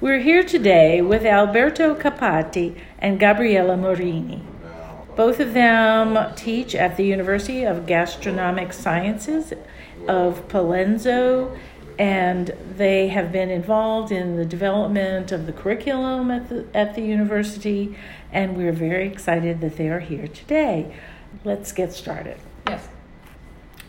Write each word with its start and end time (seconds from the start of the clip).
We're 0.00 0.20
here 0.20 0.42
today 0.42 1.02
with 1.02 1.26
Alberto 1.26 1.94
Capati 1.94 2.74
and 3.00 3.20
Gabriella 3.20 3.76
Morini. 3.76 4.40
Both 5.14 5.40
of 5.40 5.52
them 5.52 6.34
teach 6.36 6.74
at 6.74 6.96
the 6.96 7.04
University 7.04 7.64
of 7.64 7.84
Gastronomic 7.84 8.72
Sciences 8.72 9.52
of 10.08 10.48
Palenzo, 10.48 11.54
and 11.98 12.50
they 12.78 13.08
have 13.08 13.30
been 13.30 13.50
involved 13.50 14.10
in 14.10 14.36
the 14.36 14.46
development 14.46 15.32
of 15.32 15.44
the 15.44 15.52
curriculum 15.52 16.30
at 16.30 16.48
the, 16.48 16.66
at 16.72 16.94
the 16.94 17.02
university, 17.02 17.94
and 18.32 18.56
we're 18.56 18.72
very 18.72 19.06
excited 19.06 19.60
that 19.60 19.76
they 19.76 19.90
are 19.90 20.00
here 20.00 20.28
today. 20.28 20.96
Let's 21.44 21.72
get 21.72 21.92
started. 21.92 22.38
Yes. 22.66 22.88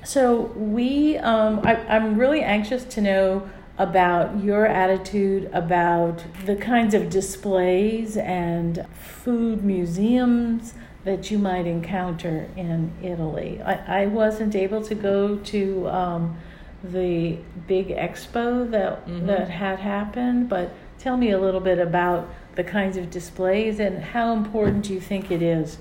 So, 0.03 0.41
we, 0.57 1.15
um, 1.19 1.61
I, 1.63 1.75
I'm 1.87 2.17
really 2.17 2.41
anxious 2.41 2.83
to 2.83 2.99
know 2.99 3.49
about 3.77 4.43
your 4.43 4.65
attitude 4.65 5.49
about 5.53 6.23
the 6.45 6.55
kinds 6.55 6.93
of 6.93 7.09
displays 7.09 8.17
and 8.17 8.85
food 8.93 9.63
museums 9.63 10.73
that 11.03 11.31
you 11.31 11.39
might 11.39 11.65
encounter 11.65 12.47
in 12.55 12.91
Italy. 13.01 13.59
I, 13.63 14.03
I 14.03 14.05
wasn't 14.05 14.55
able 14.55 14.83
to 14.83 14.93
go 14.93 15.37
to 15.37 15.89
um, 15.89 16.37
the 16.83 17.37
big 17.67 17.87
expo 17.89 18.69
that 18.71 19.07
Mhm. 19.07 19.25
that 19.27 19.49
had 19.49 19.79
happened, 19.79 20.49
but 20.49 20.71
tell 20.99 21.17
me 21.17 21.31
a 21.31 21.39
little 21.39 21.59
bit 21.59 21.79
about 21.79 22.27
the 22.55 22.63
kinds 22.63 22.97
of 22.97 23.09
displays 23.09 23.79
and 23.79 24.03
how 24.03 24.33
important 24.33 24.89
you 24.89 24.99
think 24.99 25.31
it 25.31 25.41
is. 25.41 25.77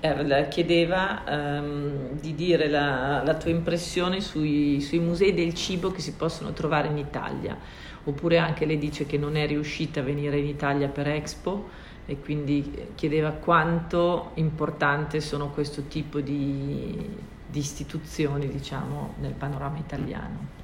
Eh, 0.00 0.24
la 0.24 0.44
chiedeva 0.44 1.24
ehm, 1.26 2.20
di 2.20 2.36
dire 2.36 2.68
la, 2.68 3.20
la 3.24 3.34
tua 3.34 3.50
impressione 3.50 4.20
sui, 4.20 4.80
sui 4.80 5.00
musei 5.00 5.34
del 5.34 5.54
cibo 5.54 5.90
che 5.90 6.00
si 6.00 6.12
possono 6.12 6.52
trovare 6.52 6.86
in 6.86 6.98
Italia, 6.98 7.56
oppure 8.04 8.38
anche 8.38 8.64
lei 8.64 8.78
dice 8.78 9.06
che 9.06 9.18
non 9.18 9.36
è 9.36 9.44
riuscita 9.48 9.98
a 9.98 10.04
venire 10.04 10.38
in 10.38 10.46
Italia 10.46 10.86
per 10.86 11.08
Expo 11.08 11.68
e 12.06 12.16
quindi 12.20 12.90
chiedeva 12.94 13.32
quanto 13.32 14.30
importante 14.34 15.20
sono 15.20 15.50
questo 15.50 15.82
tipo 15.88 16.20
di, 16.20 16.96
di 17.50 17.58
istituzioni, 17.58 18.48
diciamo, 18.48 19.14
nel 19.20 19.32
panorama 19.32 19.78
italiano. 19.78 20.56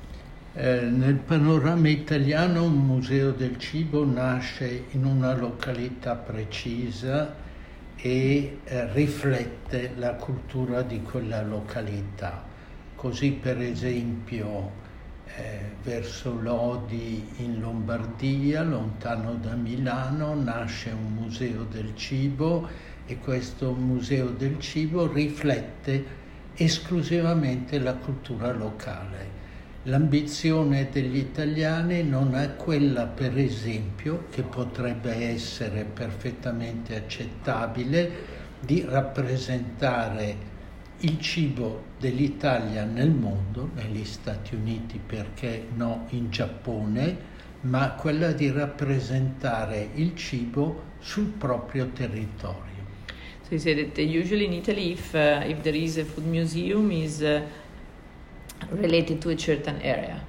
Eh, 0.54 0.82
nel 0.82 1.16
panorama 1.16 1.88
italiano 1.88 2.62
un 2.62 2.86
museo 2.86 3.32
del 3.32 3.58
cibo 3.58 4.04
nasce 4.04 4.84
in 4.92 5.04
una 5.04 5.34
località 5.34 6.14
precisa 6.14 7.42
e 7.96 8.58
eh, 8.64 8.92
riflette 8.92 9.92
la 9.96 10.14
cultura 10.14 10.82
di 10.82 11.02
quella 11.02 11.42
località. 11.42 12.44
Così 12.94 13.32
per 13.32 13.60
esempio 13.60 14.82
eh, 15.36 15.58
verso 15.82 16.40
Lodi 16.40 17.26
in 17.38 17.60
Lombardia, 17.60 18.62
lontano 18.62 19.34
da 19.34 19.54
Milano, 19.54 20.34
nasce 20.34 20.90
un 20.90 21.12
museo 21.12 21.64
del 21.64 21.92
cibo 21.96 22.68
e 23.06 23.18
questo 23.18 23.72
museo 23.72 24.28
del 24.28 24.58
cibo 24.60 25.10
riflette 25.10 26.22
esclusivamente 26.54 27.78
la 27.78 27.94
cultura 27.94 28.52
locale. 28.52 29.43
L'ambizione 29.86 30.88
degli 30.90 31.18
italiani 31.18 32.02
non 32.02 32.34
è 32.34 32.56
quella, 32.56 33.04
per 33.04 33.36
esempio, 33.36 34.24
che 34.30 34.40
potrebbe 34.40 35.12
essere 35.14 35.84
perfettamente 35.84 36.96
accettabile, 36.96 38.10
di 38.60 38.82
rappresentare 38.88 40.52
il 41.00 41.20
cibo 41.20 41.82
dell'Italia 41.98 42.84
nel 42.84 43.10
mondo, 43.10 43.72
negli 43.74 44.06
Stati 44.06 44.54
Uniti 44.54 44.98
perché 45.04 45.66
no 45.74 46.06
in 46.10 46.30
Giappone, 46.30 47.32
ma 47.62 47.90
quella 47.90 48.32
di 48.32 48.50
rappresentare 48.50 49.90
il 49.96 50.16
cibo 50.16 50.92
sul 51.00 51.26
proprio 51.26 51.88
territorio. 51.88 52.72
So 53.42 53.50
he 53.50 53.58
said 53.58 53.76
that 53.76 53.98
usually 53.98 54.46
in 54.46 54.54
Italy, 54.54 54.92
if, 54.92 55.12
uh, 55.12 55.42
if 55.44 55.60
there 55.60 55.76
is 55.76 55.98
a 55.98 56.04
food 56.04 56.24
museum, 56.24 56.90
is 56.90 57.20
uh, 57.20 57.42
related 58.76 59.20
to 59.22 59.30
a 59.30 59.38
certain 59.38 59.80
area. 59.82 60.20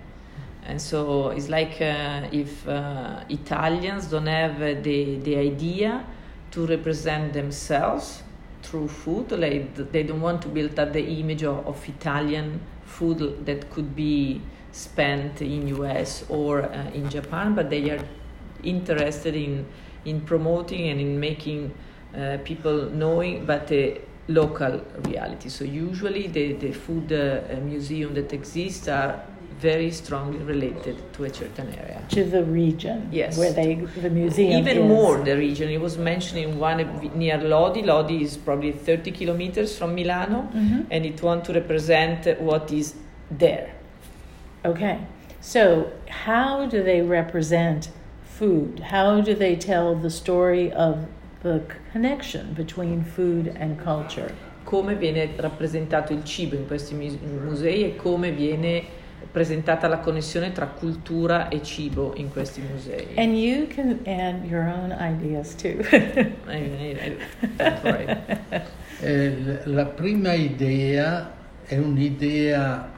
And 0.65 0.81
so 0.81 1.29
it's 1.29 1.47
like 1.49 1.79
uh, 1.79 2.27
if 2.31 2.67
uh, 2.67 3.23
Italians 3.29 4.07
don't 4.07 4.25
have 4.25 4.55
uh, 4.55 4.81
the, 4.81 5.17
the 5.17 5.35
idea 5.37 6.05
to 6.51 6.65
represent 6.65 7.33
themselves 7.33 8.23
through 8.63 8.87
food, 8.87 9.31
like 9.31 9.75
they 9.91 10.03
don't 10.03 10.21
want 10.21 10.41
to 10.41 10.47
build 10.47 10.79
up 10.79 10.91
the 10.93 11.03
image 11.19 11.43
of, 11.43 11.67
of 11.67 11.87
Italian 11.87 12.59
food 12.83 13.45
that 13.45 13.69
could 13.69 13.95
be 13.95 14.41
spent 14.71 15.41
in 15.41 15.67
US 15.67 16.25
or 16.29 16.63
uh, 16.63 16.89
in 16.91 17.09
Japan, 17.09 17.53
but 17.53 17.69
they 17.69 17.91
are 17.91 18.03
interested 18.63 19.35
in, 19.35 19.65
in 20.05 20.21
promoting 20.21 20.89
and 20.89 20.99
in 20.99 21.19
making 21.19 21.73
uh, 22.17 22.37
people 22.43 22.89
knowing 22.89 23.45
but 23.45 23.67
the 23.67 23.99
local 24.27 24.81
reality. 25.03 25.49
So 25.49 25.63
usually 25.63 26.27
the, 26.27 26.53
the 26.53 26.71
food 26.71 27.11
uh, 27.13 27.41
museum 27.61 28.13
that 28.15 28.33
exists 28.33 28.87
are 28.87 29.21
very 29.59 29.89
strongly 29.91 30.39
related 30.39 30.97
to 31.13 31.23
a 31.23 31.33
certain 31.33 31.73
area. 31.75 32.01
To 32.09 32.23
the 32.25 32.43
region 32.43 33.07
Yes. 33.11 33.37
where 33.37 33.53
they 33.53 33.75
the 33.75 34.09
museum 34.09 34.59
Even 34.59 34.77
is. 34.79 34.83
more 34.89 35.17
the 35.23 35.37
region. 35.37 35.69
It 35.69 35.79
was 35.79 35.97
mentioned 35.97 36.39
in 36.39 36.59
one 36.59 36.77
near 37.15 37.37
Lodi. 37.37 37.81
Lodi 37.81 38.21
is 38.21 38.35
probably 38.35 38.71
30 38.73 39.11
kilometers 39.11 39.77
from 39.77 39.95
Milano, 39.95 40.49
Mhm. 40.53 40.87
and 40.91 41.05
it 41.05 41.21
want 41.23 41.45
to 41.45 41.53
represent 41.53 42.27
what 42.41 42.71
is 42.73 42.95
there. 43.31 43.69
Okay. 44.65 44.97
So, 45.39 45.91
how 46.09 46.65
do 46.65 46.83
they 46.83 47.01
represent 47.01 47.89
food? 48.23 48.79
How 48.81 49.21
do 49.21 49.33
they 49.35 49.55
tell 49.55 49.95
the 49.95 50.09
story 50.09 50.71
of 50.73 51.05
the 51.45 51.61
connection 51.91 52.53
between 52.53 53.03
food 53.03 53.53
and 53.59 53.77
culture? 53.81 54.33
Come 54.63 54.95
viene 54.95 55.29
rappresentato 55.37 56.11
il 56.11 56.23
cibo 56.23 56.55
in 56.55 56.65
questi 56.65 56.95
mus- 56.95 57.19
musei 57.19 57.83
e 57.83 57.95
come 57.95 58.31
viene 58.31 58.83
presentata 59.31 59.87
la 59.87 59.99
connessione 59.99 60.51
tra 60.51 60.65
cultura 60.65 61.49
e 61.49 61.61
cibo 61.61 62.13
in 62.15 62.31
questi 62.31 62.61
musei. 62.61 63.07
And 63.15 63.35
you 63.35 63.67
can 63.67 63.99
add 64.05 64.43
your 64.45 64.65
own 64.65 64.91
ideas 64.99 65.55
too. 65.55 65.77
I 65.91 66.33
mean, 66.45 66.97
I- 66.97 67.17
I- 67.59 67.79
right. 67.83 68.67
Eh, 69.01 69.59
la 69.65 69.85
prima 69.85 70.33
idea 70.33 71.31
è 71.63 71.77
un'idea 71.77 72.91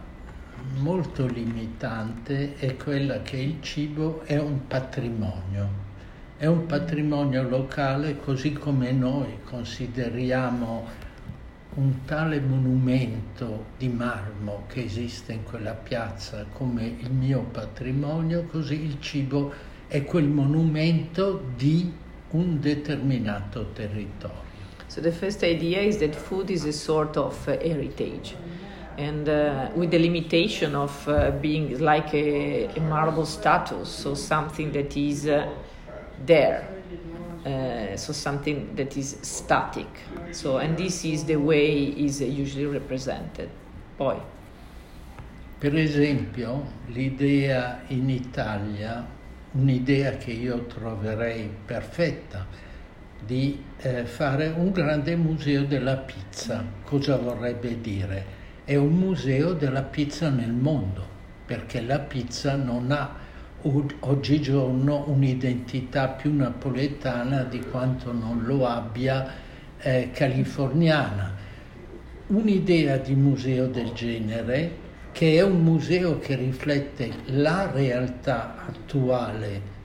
molto 0.78 1.26
limitante, 1.26 2.56
è 2.58 2.76
quella 2.78 3.22
che 3.22 3.38
il 3.38 3.58
cibo 3.62 4.22
è 4.26 4.38
un 4.38 4.68
patrimonio, 4.68 5.86
è 6.38 6.46
un 6.46 6.68
patrimonio 6.68 7.42
locale 7.42 8.18
così 8.18 8.54
come 8.54 8.92
noi 8.92 9.40
consideriamo 9.44 10.86
un 11.74 12.06
tale 12.06 12.40
monumento 12.40 13.66
di 13.76 13.88
marmo 13.88 14.66
che 14.68 14.84
esiste 14.84 15.34
in 15.34 15.44
quella 15.44 15.74
piazza 15.74 16.46
come 16.54 16.96
il 17.00 17.12
mio 17.12 17.42
patrimonio, 17.52 18.44
così 18.44 18.84
il 18.84 18.98
cibo 19.00 19.52
è 19.88 20.04
quel 20.04 20.28
monumento 20.28 21.44
di 21.56 21.92
un 22.32 22.60
determinato 22.60 23.72
territorio. 23.74 24.46
So 24.86 25.02
the 25.02 25.12
first 25.12 25.42
idea 25.44 25.82
is 25.82 25.98
that 25.98 26.14
food 26.14 26.52
is 26.52 26.66
a 26.66 26.72
sort 26.72 27.18
of 27.18 27.48
uh, 27.48 27.58
heritage, 27.60 28.36
and 28.98 29.28
uh, 29.28 29.70
with 29.74 29.90
the 29.90 30.00
limitation 30.00 30.76
of 30.76 31.08
uh, 31.08 31.32
being 31.42 31.80
like 31.80 32.14
a, 32.14 32.70
a 32.76 32.80
marble 32.82 33.26
statue, 33.26 33.84
so 33.86 34.14
something 34.14 34.72
that 34.72 34.96
is 34.96 35.28
uh, 35.28 35.48
there, 36.26 36.68
uh, 37.46 37.96
so 37.96 38.14
something 38.14 38.76
that 38.76 38.98
is 38.98 39.18
static. 39.22 39.88
So 40.32 40.58
and 40.58 40.78
this 40.78 41.06
is 41.06 41.26
the 41.26 41.38
way 41.38 41.88
is 41.88 42.22
usually 42.22 42.66
represented. 42.66 43.50
Poi, 43.98 44.20
Per 45.60 45.76
esempio, 45.76 46.64
l'idea 46.90 47.82
in 47.88 48.12
Italia, 48.12 49.04
un'idea 49.54 50.12
che 50.18 50.30
io 50.30 50.66
troverei 50.66 51.50
perfetta, 51.66 52.46
di 53.26 53.64
eh, 53.78 54.06
fare 54.06 54.54
un 54.56 54.72
grande 54.72 55.16
museo 55.16 55.64
della 55.64 55.98
pizza. 55.98 56.64
Cosa 56.84 57.18
vorrebbe 57.18 57.82
dire? 57.82 58.26
È 58.66 58.76
un 58.76 59.00
museo 59.00 59.54
della 59.54 59.82
pizza 59.82 60.30
nel 60.30 60.54
mondo, 60.54 61.04
perché 61.48 61.82
la 61.82 62.02
pizza 62.02 62.56
non 62.56 62.92
ha 62.92 63.16
oggigiorno 63.62 65.06
un'identità 65.08 66.10
più 66.10 66.34
napoletana 66.34 67.44
di 67.44 67.60
quanto 67.62 68.12
non 68.12 68.44
lo 68.46 68.66
abbia 68.66 69.28
eh, 69.80 70.10
californiana 70.14 71.36
un'idea 72.28 72.98
di 72.98 73.16
museo 73.16 73.68
del 73.68 73.94
genere 73.94 74.86
che 75.12 75.38
è 75.38 75.42
un 75.42 75.64
museo 75.64 76.20
che 76.20 76.36
riflette 76.36 77.10
la 77.28 77.72
realtà 77.72 78.66
attuale 78.68 79.76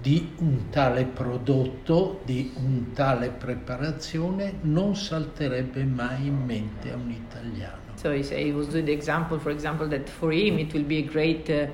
di 0.00 0.30
un 0.38 0.70
tale 0.70 1.04
prodotto, 1.04 2.20
di 2.24 2.52
un 2.54 2.92
tale 2.92 3.30
preparazione, 3.30 4.54
non 4.62 4.94
salterebbe 4.96 5.84
mai 5.84 6.28
in 6.28 6.42
mente 6.44 6.92
a 6.92 6.94
un 6.94 7.10
italiano. 7.10 7.87
So 8.00 8.12
he, 8.12 8.22
say, 8.22 8.44
he 8.44 8.52
was 8.52 8.68
doing 8.68 8.84
the 8.84 8.92
example, 8.92 9.40
for 9.40 9.50
example, 9.50 9.88
that 9.88 10.08
for 10.08 10.30
him 10.30 10.60
it 10.60 10.72
will 10.72 10.84
be 10.84 10.98
a 10.98 11.02
great 11.02 11.50
uh, 11.50 11.66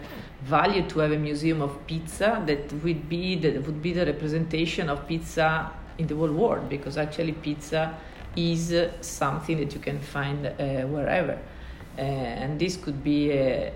value 0.43 0.83
to 0.89 1.01
have 1.01 1.13
a 1.13 1.19
museum 1.19 1.61
of 1.61 1.87
pizza 1.87 2.43
that 2.47 2.73
would 2.83 3.11
be 3.11 3.37
the, 3.37 3.59
would 3.59 3.83
be 3.83 3.93
the 3.93 4.07
representation 4.07 4.89
of 4.89 5.07
pizza 5.07 5.71
in 5.99 6.07
the 6.07 6.15
whole 6.15 6.33
world, 6.33 6.71
because 6.71 6.97
actually 6.97 7.33
pizza 7.33 7.93
is 8.37 8.73
uh, 8.73 8.91
something 9.01 9.59
that 9.59 9.75
you 9.75 9.81
can 9.81 10.01
find 10.01 10.47
uh, 10.47 10.87
wherever, 10.87 11.39
uh, 11.99 12.01
and 12.01 12.59
this 12.59 12.79
could 12.79 13.05
be 13.05 13.31
uh, 13.31 13.71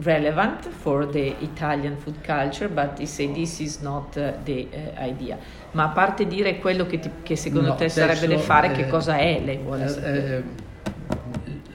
relevant 0.00 0.64
for 0.64 1.06
the 1.06 1.28
Italian 1.42 1.96
food 1.96 2.22
culture, 2.24 2.68
but 2.68 2.98
he 2.98 3.06
say 3.06 3.28
this 3.28 3.60
is 3.60 3.80
not 3.80 4.16
uh, 4.16 4.32
the 4.44 4.68
idea. 4.98 5.38
Ma 5.72 5.84
a 5.84 5.88
parte 5.90 6.26
dire 6.26 6.58
quello 6.58 6.86
che, 6.86 6.98
ti, 6.98 7.10
che 7.22 7.36
secondo 7.36 7.68
no, 7.68 7.74
te 7.76 7.88
sarebbe 7.88 8.26
da 8.26 8.38
fare, 8.38 8.72
che 8.72 8.88
cosa 8.88 9.16
è 9.16 9.40
lei 9.44 9.58
vuole 9.58 9.88
sapere? 9.88 10.66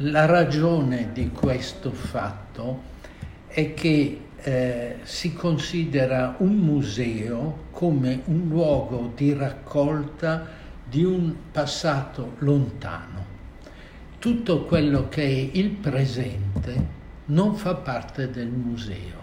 La 0.05 0.25
ragione 0.25 1.11
di 1.13 1.29
questo 1.29 1.91
fatto 1.91 2.81
è 3.47 3.73
che 3.73 4.19
eh, 4.35 4.95
si 5.03 5.33
considera 5.33 6.35
un 6.39 6.57
museo 6.57 7.67
come 7.71 8.19
un 8.25 8.49
luogo 8.49 9.13
di 9.15 9.31
raccolta 9.31 10.45
di 10.83 11.05
un 11.05 11.33
passato 11.49 12.33
lontano. 12.39 13.25
Tutto 14.19 14.65
quello 14.65 15.07
che 15.07 15.23
è 15.23 15.49
il 15.57 15.69
presente 15.69 16.85
non 17.27 17.55
fa 17.55 17.75
parte 17.75 18.29
del 18.29 18.49
museo. 18.49 19.21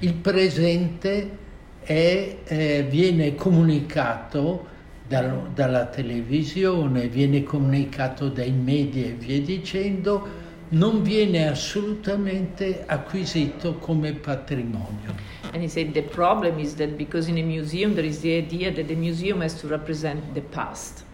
Il 0.00 0.14
presente 0.14 1.38
è, 1.78 2.38
eh, 2.42 2.86
viene 2.90 3.36
comunicato 3.36 4.66
dal, 5.12 5.50
dalla 5.54 5.84
televisione, 5.84 7.06
viene 7.06 7.42
comunicato 7.42 8.30
dai 8.30 8.50
media 8.50 9.08
e 9.08 9.12
via 9.12 9.42
dicendo, 9.42 10.40
non 10.70 11.02
viene 11.02 11.48
assolutamente 11.48 12.84
acquisito 12.86 13.74
come 13.74 14.14
patrimonio. 14.14 15.14
And 15.52 15.62
he 15.62 15.68
said 15.68 15.92
the 15.92 16.02
problem 16.02 16.58
is 16.58 16.74
that 16.76 16.96
because 16.96 17.28
in 17.28 17.36
a 17.36 17.42
museum 17.42 17.94
there 17.94 18.06
is 18.06 18.20
the 18.20 18.38
idea 18.38 18.72
that 18.72 18.86
the 18.86 18.94
museum 18.94 19.42
has 19.42 19.60
to 19.60 19.68
represent 19.68 20.32
the 20.32 20.40
past. 20.40 21.04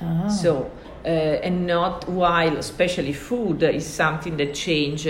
Oh. 0.00 0.28
So, 0.28 0.70
uh, 1.04 1.08
and 1.42 1.66
not 1.66 2.08
while 2.08 2.56
especially 2.58 3.12
food 3.12 3.64
is 3.64 3.84
something 3.84 4.36
that 4.36 4.54
change 4.54 5.08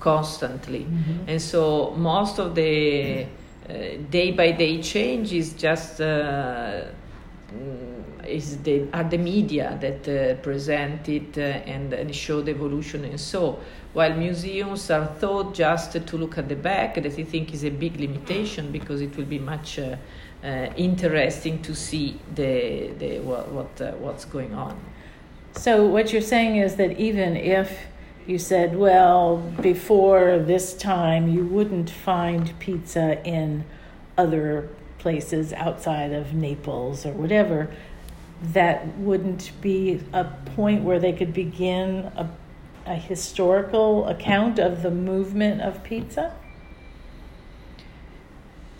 constantly. 0.00 0.80
Mm-hmm. 0.80 1.28
And 1.28 1.40
so 1.40 1.94
most 1.96 2.40
of 2.40 2.56
the 2.56 3.24
uh, 3.68 3.72
day 4.10 4.32
by 4.32 4.50
day 4.50 4.82
change 4.82 5.32
is 5.32 5.52
just 5.52 6.00
uh, 6.00 6.86
is 8.26 8.58
the, 8.58 8.86
are 8.92 9.04
the 9.04 9.16
media 9.16 9.78
that 9.80 10.08
uh, 10.08 10.34
present 10.42 11.08
it 11.08 11.38
uh, 11.38 11.40
and, 11.40 11.92
and, 11.92 12.14
show 12.14 12.42
the 12.42 12.50
evolution 12.50 13.04
and 13.04 13.18
so. 13.18 13.58
While 13.94 14.14
museums 14.14 14.90
are 14.90 15.06
thought 15.06 15.54
just 15.54 15.92
to 15.92 16.16
look 16.16 16.36
at 16.36 16.48
the 16.48 16.56
back 16.56 16.96
that 16.96 17.06
I 17.06 17.24
think 17.24 17.54
is 17.54 17.64
a 17.64 17.70
big 17.70 17.98
limitation 17.98 18.70
because 18.70 19.00
it 19.00 19.16
will 19.16 19.24
be 19.24 19.38
much 19.38 19.78
uh, 19.78 19.96
uh 20.44 20.70
interesting 20.76 21.60
to 21.62 21.74
see 21.74 22.20
the, 22.34 22.90
the 22.98 23.20
what, 23.20 23.48
what 23.50 23.80
uh, 23.80 23.92
what's 23.92 24.24
going 24.24 24.54
on. 24.54 24.78
So 25.52 25.86
what 25.86 26.12
you're 26.12 26.22
saying 26.22 26.56
is 26.56 26.76
that 26.76 26.98
even 26.98 27.36
if 27.36 27.86
you 28.26 28.38
said 28.38 28.76
well 28.76 29.38
before 29.62 30.38
this 30.38 30.74
time 30.74 31.28
you 31.28 31.46
wouldn't 31.46 31.88
find 31.88 32.56
pizza 32.60 33.24
in 33.26 33.64
other 34.18 34.68
places 35.08 35.54
outside 35.54 36.12
of 36.12 36.34
Naples 36.34 37.06
or 37.06 37.12
whatever, 37.12 37.70
that 38.52 38.86
wouldn't 38.98 39.52
be 39.62 39.98
a 40.12 40.24
point 40.54 40.84
where 40.84 40.98
they 40.98 41.14
could 41.14 41.32
begin 41.32 42.12
a, 42.14 42.28
a 42.84 42.94
historical 42.94 44.06
account 44.06 44.58
of 44.58 44.82
the 44.82 44.90
movement 44.90 45.62
of 45.62 45.82
pizza? 45.82 46.34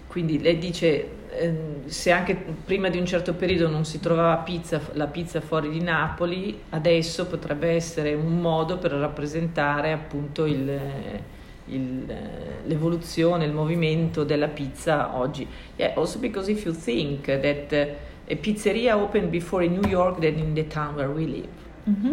Quindi 0.07 0.39
lei 0.43 0.59
dice 0.59 1.09
ehm, 1.31 1.87
se 1.87 2.11
anche 2.11 2.37
prima 2.65 2.91
di 2.91 2.99
un 2.99 3.07
certo 3.07 3.33
periodo 3.33 3.69
non 3.69 3.87
si 3.87 3.99
trovava 3.99 4.37
pizza, 4.43 4.81
la 4.93 5.07
pizza 5.07 5.41
fuori 5.41 5.71
di 5.71 5.81
Napoli, 5.81 6.61
adesso 6.71 7.27
potrebbe 7.27 7.71
essere 7.71 8.13
un 8.13 8.39
modo 8.39 8.77
per 8.77 8.93
rappresentare 8.93 9.93
appunto 9.93 10.45
il, 10.45 10.69
il, 10.69 11.21
l'evoluzione, 11.69 13.45
il 13.45 13.53
movimento 13.53 14.25
della 14.25 14.49
pizza 14.49 15.17
oggi. 15.17 15.47
Yeah, 15.77 15.95
also 15.97 16.19
because 16.19 16.51
if 16.51 16.65
you 16.65 16.75
think 16.75 17.27
that 17.27 17.73
uh, 17.73 18.33
a 18.33 18.37
pizzeria 18.37 18.97
opened 18.97 19.31
before 19.31 19.65
in 19.65 19.79
New 19.79 19.89
York 19.89 20.21
than 20.21 20.39
in 20.39 20.55
the 20.55 20.65
town 20.65 20.97
where 20.97 21.11
we 21.11 21.27
live. 21.27 21.49
Mm-hmm. 21.89 22.13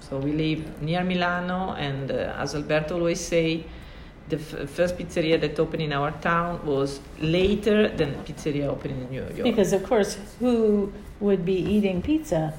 So 0.00 0.18
we 0.18 0.32
live 0.32 0.82
near 0.82 1.02
Milano, 1.02 1.74
and 1.74 2.10
uh, 2.10 2.34
as 2.38 2.54
Alberto 2.54 2.96
always 2.96 3.20
say, 3.20 3.64
the 4.28 4.36
f- 4.36 4.68
first 4.70 4.96
pizzeria 4.96 5.40
that 5.40 5.58
opened 5.58 5.82
in 5.82 5.92
our 5.92 6.10
town 6.20 6.64
was 6.64 7.00
later 7.20 7.88
than 7.88 8.14
pizzeria 8.24 8.68
opened 8.68 9.02
in 9.02 9.10
New 9.10 9.20
York. 9.20 9.42
Because 9.42 9.72
of 9.72 9.84
course, 9.84 10.18
who 10.38 10.92
would 11.20 11.44
be 11.44 11.54
eating 11.54 12.02
pizza? 12.02 12.54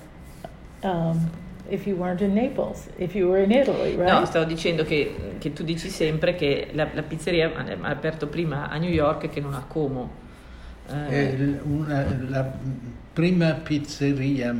Um, 0.83 1.29
if 1.69 1.85
you 1.85 1.95
weren't 1.95 2.21
in 2.21 2.33
Naples, 2.33 2.87
if 2.97 3.15
you 3.15 3.29
were 3.29 3.43
in 3.43 3.51
Italy, 3.51 3.95
right? 3.95 4.11
No, 4.11 4.25
stavo 4.25 4.45
dicendo 4.45 4.83
che, 4.83 5.35
che 5.39 5.53
tu 5.53 5.63
dici 5.63 5.89
sempre 5.89 6.35
che 6.35 6.69
la, 6.73 6.87
la, 6.93 7.03
pizzeria 7.03 7.51
ha 7.53 7.89
aperto 7.89 8.27
prima 8.27 8.69
a 8.69 8.77
New 8.77 8.91
York 8.91 9.29
che 9.29 9.39
non 9.39 9.53
a 9.53 9.63
Como. 9.67 10.25
Eh. 10.89 11.59
Una, 11.63 12.05
la 12.29 12.49
prima 13.11 13.51
pizzeria 13.53 14.55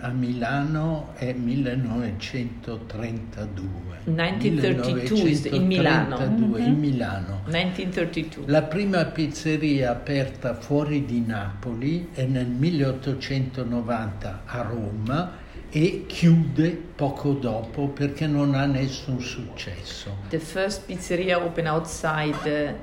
a 0.00 0.10
Milano 0.10 1.12
è 1.14 1.32
1932. 1.32 3.70
1932 4.04 5.56
in 5.56 5.66
Milano. 5.66 6.18
Mm-hmm. 6.18 6.66
in 6.66 6.78
Milano. 6.78 7.40
1932. 7.46 8.44
La 8.46 8.62
prima 8.62 9.04
pizzeria 9.06 9.90
aperta 9.90 10.54
fuori 10.54 11.04
di 11.04 11.24
Napoli 11.26 12.10
è 12.12 12.24
nel 12.24 12.46
1890 12.46 14.42
a 14.44 14.62
Roma 14.62 15.40
e 15.74 16.04
chiude 16.06 16.70
poco 16.94 17.32
dopo 17.32 17.88
perché 17.88 18.26
non 18.26 18.54
ha 18.54 18.66
nessun 18.66 19.22
successo. 19.22 20.14
The 20.28 20.38
first 20.38 20.84
pizzeria 20.84 21.42
open 21.42 21.66
outside 21.66 22.36
uh, 22.44 22.74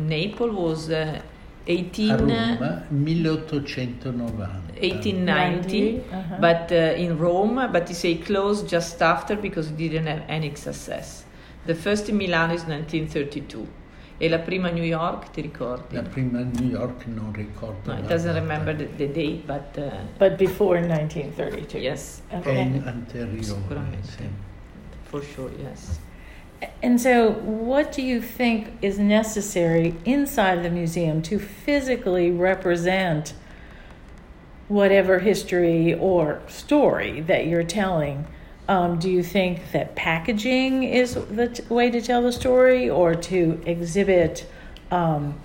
Naples 0.00 0.54
was 0.54 0.88
uh, 0.88 1.20
18 1.64 2.12
a 2.12 2.16
Roma 2.16 2.86
1890 2.88 4.78
1890 4.78 6.02
uh-huh. 6.08 6.38
but 6.38 6.70
uh, 6.70 6.94
in 6.96 7.18
Rome 7.18 7.68
but 7.72 7.88
he 7.88 7.94
say 7.94 8.16
closed 8.16 8.68
just 8.68 9.02
after 9.02 9.34
because 9.36 9.70
it 9.70 9.76
didn't 9.76 10.06
have 10.06 10.22
any 10.28 10.54
success. 10.54 11.24
The 11.64 11.74
first 11.74 12.08
in 12.08 12.16
Milan 12.16 12.52
is 12.52 12.62
1932. 12.62 13.66
E 14.18 14.28
la 14.30 14.38
prima 14.38 14.68
a 14.68 14.70
New 14.70 14.82
York, 14.82 15.30
ti 15.30 15.42
ricordi? 15.42 15.94
La 15.94 16.02
prima 16.02 16.38
a 16.38 16.42
New 16.44 16.68
York 16.68 17.04
non 17.06 17.32
ricordo. 17.32 17.92
No, 17.92 17.98
it 17.98 18.06
doesn't 18.06 18.32
data. 18.32 18.40
remember 18.40 18.74
the, 18.74 18.88
the, 18.96 19.06
date, 19.08 19.46
but... 19.46 19.76
Uh, 19.76 19.90
but 20.18 20.38
before 20.38 20.80
1932. 20.80 21.78
Yes. 21.78 22.22
Okay. 22.32 22.56
È 22.56 22.86
anteriore. 22.86 23.42
Sicuramente. 23.42 24.08
Sì. 24.08 24.28
For 25.02 25.22
sure, 25.22 25.50
yes. 25.58 25.98
And 26.82 26.98
so, 26.98 27.32
what 27.32 27.92
do 27.92 28.00
you 28.00 28.22
think 28.22 28.72
is 28.80 28.98
necessary 28.98 29.94
inside 30.06 30.62
the 30.62 30.70
museum 30.70 31.20
to 31.22 31.38
physically 31.38 32.30
represent 32.30 33.34
whatever 34.68 35.18
history 35.18 35.92
or 35.92 36.40
story 36.48 37.20
that 37.20 37.46
you're 37.46 37.62
telling? 37.62 38.24
Um, 38.68 38.98
do 38.98 39.08
you 39.08 39.22
think 39.22 39.70
that 39.72 39.94
packaging 39.94 40.82
is 40.82 41.14
the 41.14 41.48
t- 41.48 41.62
way 41.68 41.88
to 41.90 42.00
tell 42.00 42.22
the 42.22 42.32
story 42.32 42.90
or 42.90 43.14
to 43.14 43.62
exhibit 43.64 44.44
um, 44.90 45.40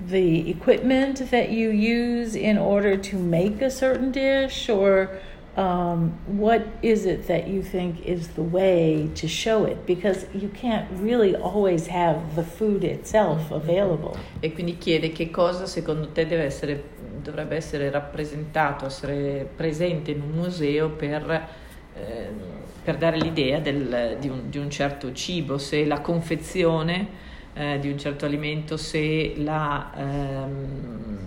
the 0.00 0.48
equipment 0.48 1.30
that 1.30 1.50
you 1.50 1.70
use 1.70 2.36
in 2.36 2.56
order 2.56 2.96
to 2.96 3.16
make 3.16 3.60
a 3.62 3.70
certain 3.70 4.12
dish? 4.12 4.68
Or 4.68 5.18
um, 5.56 6.16
what 6.26 6.64
is 6.82 7.04
it 7.04 7.26
that 7.26 7.48
you 7.48 7.62
think 7.62 8.04
is 8.04 8.28
the 8.28 8.42
way 8.42 9.10
to 9.16 9.26
show 9.26 9.64
it? 9.64 9.84
Because 9.84 10.26
you 10.32 10.48
can't 10.48 10.88
really 11.00 11.34
always 11.34 11.88
have 11.88 12.36
the 12.36 12.44
food 12.44 12.84
itself 12.84 13.50
available. 13.50 14.16
E 14.40 14.52
quindi 14.52 14.76
chiede 14.78 15.10
che 15.12 15.30
cosa 15.30 15.66
secondo 15.66 16.12
te 16.12 16.26
deve 16.26 16.44
essere, 16.44 16.80
dovrebbe 17.22 17.56
essere 17.56 17.90
rappresentato, 17.90 18.86
essere 18.86 19.48
presente 19.56 20.12
in 20.12 20.20
un 20.20 20.30
museo 20.30 20.90
per 20.90 21.48
Ehm, 21.96 22.54
per 22.86 22.98
dare 22.98 23.16
l'idea 23.16 23.58
del, 23.58 24.16
di, 24.20 24.28
un, 24.28 24.48
di, 24.48 24.58
un, 24.58 24.70
certo 24.70 25.12
cibo, 25.12 25.58
se 25.58 25.84
la 25.84 26.00
confezione 26.00 27.08
eh, 27.54 27.80
di 27.80 27.90
un 27.90 27.98
certo 27.98 28.26
alimento, 28.26 28.76
se 28.76 29.34
la, 29.38 29.90
ehm, 29.96 31.18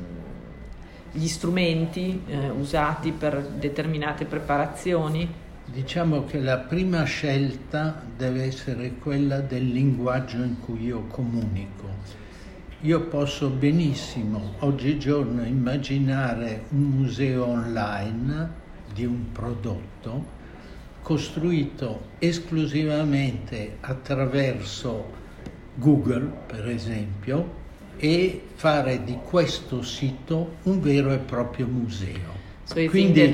gli 1.12 1.28
strumenti 1.28 2.22
eh, 2.28 2.50
usati 2.50 3.12
per 3.12 3.42
determinate 3.42 4.24
preparazioni. 4.24 5.28
Diciamo 5.66 6.24
che 6.24 6.40
la 6.40 6.60
prima 6.60 7.04
scelta 7.04 8.02
deve 8.16 8.44
essere 8.44 8.94
quella 8.94 9.40
del 9.42 9.68
linguaggio 9.68 10.38
in 10.38 10.62
cui 10.62 10.86
io 10.86 11.08
comunico. 11.08 11.88
io 12.82 13.02
posso 13.02 13.50
benissimo 13.50 14.54
oggigiorno 14.60 15.44
immaginare 15.44 16.64
un 16.70 16.84
museo 16.84 17.48
online 17.48 18.50
di 18.94 19.04
un 19.04 19.34
prodotto 19.34 20.38
costruito 21.02 22.02
esclusivamente 22.20 23.78
attraverso 23.82 25.06
Google, 25.76 26.32
per 26.46 26.68
esempio, 26.68 27.58
e 27.98 28.42
fare 28.56 29.04
di 29.04 29.18
questo 29.24 29.82
sito 29.82 30.56
un 30.64 30.80
vero 30.82 31.12
e 31.12 31.18
proprio 31.18 31.68
museo. 31.68 32.38
So 32.64 32.76
Quindi 32.86 33.32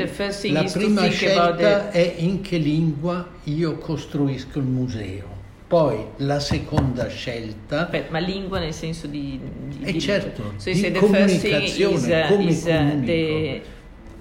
la 0.51 0.63
prima 0.63 1.09
scelta 1.09 1.91
è 1.91 2.15
in 2.17 2.41
che 2.41 2.57
lingua 2.57 3.27
io 3.43 3.77
costruisco 3.77 4.59
il 4.59 4.65
museo. 4.65 5.33
Poi 5.67 5.97
la 6.17 6.39
seconda 6.39 7.09
scelta 7.09 7.81
Aspetta, 7.85 8.11
ma 8.11 8.19
lingua 8.19 8.59
nel 8.59 8.73
senso 8.73 9.07
di... 9.07 9.39
di 9.67 9.83
Eh 9.83 9.91
di- 9.93 9.99
certo, 9.99 10.53
so 10.57 10.69
di 10.69 10.79
thing 10.79 10.95
is, 10.95 10.99
comunicazione, 11.01 12.21
uh, 12.23 12.27
come 12.27 12.43
is, 12.45 12.61
uh, 12.61 12.67
comunico. 12.67 13.05
the- 13.05 13.61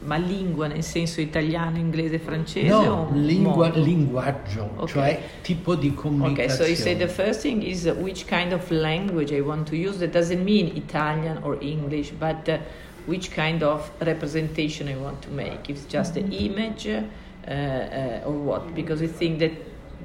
ma 0.04 0.16
lingua 0.16 0.66
nel 0.66 0.82
senso 0.82 1.20
italiano, 1.20 1.78
inglese, 1.78 2.18
francese 2.18 2.68
no, 2.68 3.08
o 3.10 3.14
lingua- 3.14 3.70
linguaggio, 3.74 4.70
Ok. 4.76 4.88
cioè 4.90 5.20
tipo 5.42 5.74
di 5.74 5.88
Okay, 5.88 5.96
comunicazione. 5.96 6.54
so 6.56 6.64
you 6.66 6.76
say 6.76 6.94
the 6.96 7.08
first 7.08 7.40
thing 7.40 7.62
is 7.62 7.86
uh, 7.86 7.92
which 8.00 8.26
kind 8.26 8.52
of 8.52 8.68
language 8.70 9.32
I 9.32 9.40
want 9.40 9.66
to 9.68 9.76
use. 9.76 9.98
That 9.98 10.12
doesn't 10.12 10.42
mean 10.42 10.76
Italian 10.76 11.38
or 11.42 11.56
English, 11.60 12.10
but 12.18 12.48
uh, 12.48 12.58
which 13.06 13.30
kind 13.30 13.62
of 13.62 13.90
representation 14.00 14.88
I 14.88 14.96
want 14.96 15.20
to 15.22 15.30
make. 15.30 15.68
If 15.70 15.76
it's 15.76 15.86
just 15.86 16.16
an 16.16 16.32
image 16.32 16.86
uh, 16.86 17.02
uh, 17.50 18.26
or 18.26 18.32
what? 18.32 18.74
Because 18.74 19.02
I 19.02 19.06
think 19.08 19.38
that 19.38 19.52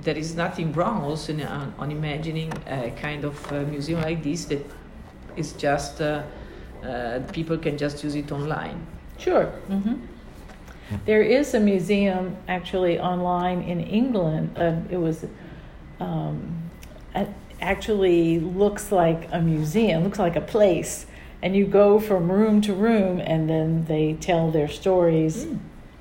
there 0.01 0.17
is 0.17 0.33
nothing 0.35 0.71
wrong 0.73 1.03
also 1.03 1.33
in, 1.33 1.41
on, 1.41 1.73
on 1.77 1.91
imagining 1.91 2.51
a 2.67 2.91
kind 3.01 3.25
of 3.25 3.35
uh, 3.51 3.61
museum 3.69 4.01
like 4.01 4.23
this 4.23 4.45
that 4.45 4.65
is 5.35 5.53
just 5.53 5.99
uh, 6.01 6.21
uh, 6.83 7.19
people 7.33 7.57
can 7.57 7.77
just 7.77 8.01
use 8.03 8.15
it 8.15 8.31
online. 8.31 8.79
Sure. 9.19 9.45
hmm 9.67 9.93
There 11.05 11.21
is 11.21 11.53
a 11.53 11.59
museum 11.59 12.35
actually 12.47 12.97
online 12.99 13.61
in 13.61 13.79
England. 13.79 14.57
Uh, 14.57 14.73
it 14.89 14.97
was 14.97 15.23
um, 15.99 16.39
a- 17.13 17.27
actually 17.61 18.39
looks 18.39 18.91
like 18.91 19.27
a 19.31 19.39
museum, 19.39 20.03
looks 20.03 20.17
like 20.17 20.35
a 20.35 20.41
place, 20.41 21.05
and 21.43 21.55
you 21.55 21.67
go 21.67 21.99
from 21.99 22.31
room 22.31 22.59
to 22.61 22.73
room, 22.73 23.19
and 23.19 23.47
then 23.47 23.85
they 23.87 24.13
tell 24.19 24.49
their 24.49 24.67
stories 24.67 25.45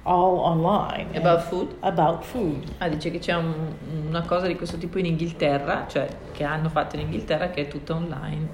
all 0.06 0.38
online 0.38 1.08
About 1.14 1.42
food? 1.50 1.68
about 1.82 2.24
food. 2.24 2.64
Ah, 2.80 2.88
dice 2.88 3.10
che 3.10 3.18
c'è 3.18 3.34
un- 3.34 3.74
una 4.08 4.22
cosa 4.22 4.46
di 4.46 4.54
questo 4.56 4.78
tipo 4.78 4.98
in 4.98 5.04
Inghilterra, 5.04 5.84
cioè 5.86 6.08
che 6.32 6.44
hanno 6.44 6.70
fatto 6.70 6.96
in 6.96 7.02
Inghilterra, 7.02 7.50
che 7.50 7.62
è 7.62 7.68
tutta 7.68 7.94
online 7.94 8.48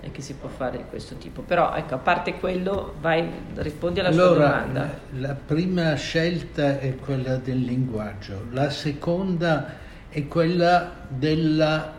e 0.00 0.10
che 0.10 0.22
si 0.22 0.34
può 0.34 0.48
fare 0.48 0.78
di 0.78 0.84
questo 0.88 1.16
tipo. 1.16 1.42
Però, 1.42 1.74
ecco, 1.74 1.94
a 1.94 1.98
parte 1.98 2.34
quello, 2.34 2.94
vai, 3.00 3.28
rispondi 3.54 4.00
alla 4.00 4.12
sua 4.12 4.22
Allora, 4.24 4.48
domanda. 4.48 5.00
la 5.18 5.34
prima 5.34 5.94
scelta 5.94 6.78
è 6.78 6.96
quella 6.96 7.36
del 7.36 7.60
linguaggio, 7.60 8.46
la 8.50 8.70
seconda 8.70 9.74
è 10.08 10.26
quella 10.26 10.92
della, 11.08 11.92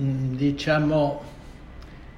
mm, 0.00 0.34
diciamo, 0.34 1.22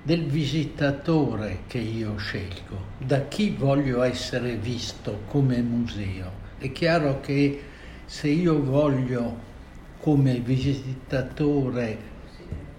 del 0.02 0.24
visitatore 0.24 1.60
che 1.66 1.78
io 1.78 2.16
scelgo, 2.16 2.76
da 2.98 3.20
chi 3.22 3.50
voglio 3.56 4.02
essere 4.02 4.56
visto 4.56 5.20
come 5.28 5.60
museo. 5.62 6.40
È 6.58 6.72
chiaro 6.72 7.20
che 7.20 7.62
se 8.04 8.28
io 8.28 8.62
voglio 8.62 9.50
come 10.00 10.40
visitatore 10.40 12.10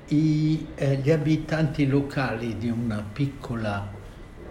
i- 0.10 0.66
eh, 0.76 0.96
gli 0.98 1.12
abitanti 1.12 1.88
locali 1.88 2.58
di, 2.58 2.74
piccola, 3.14 3.88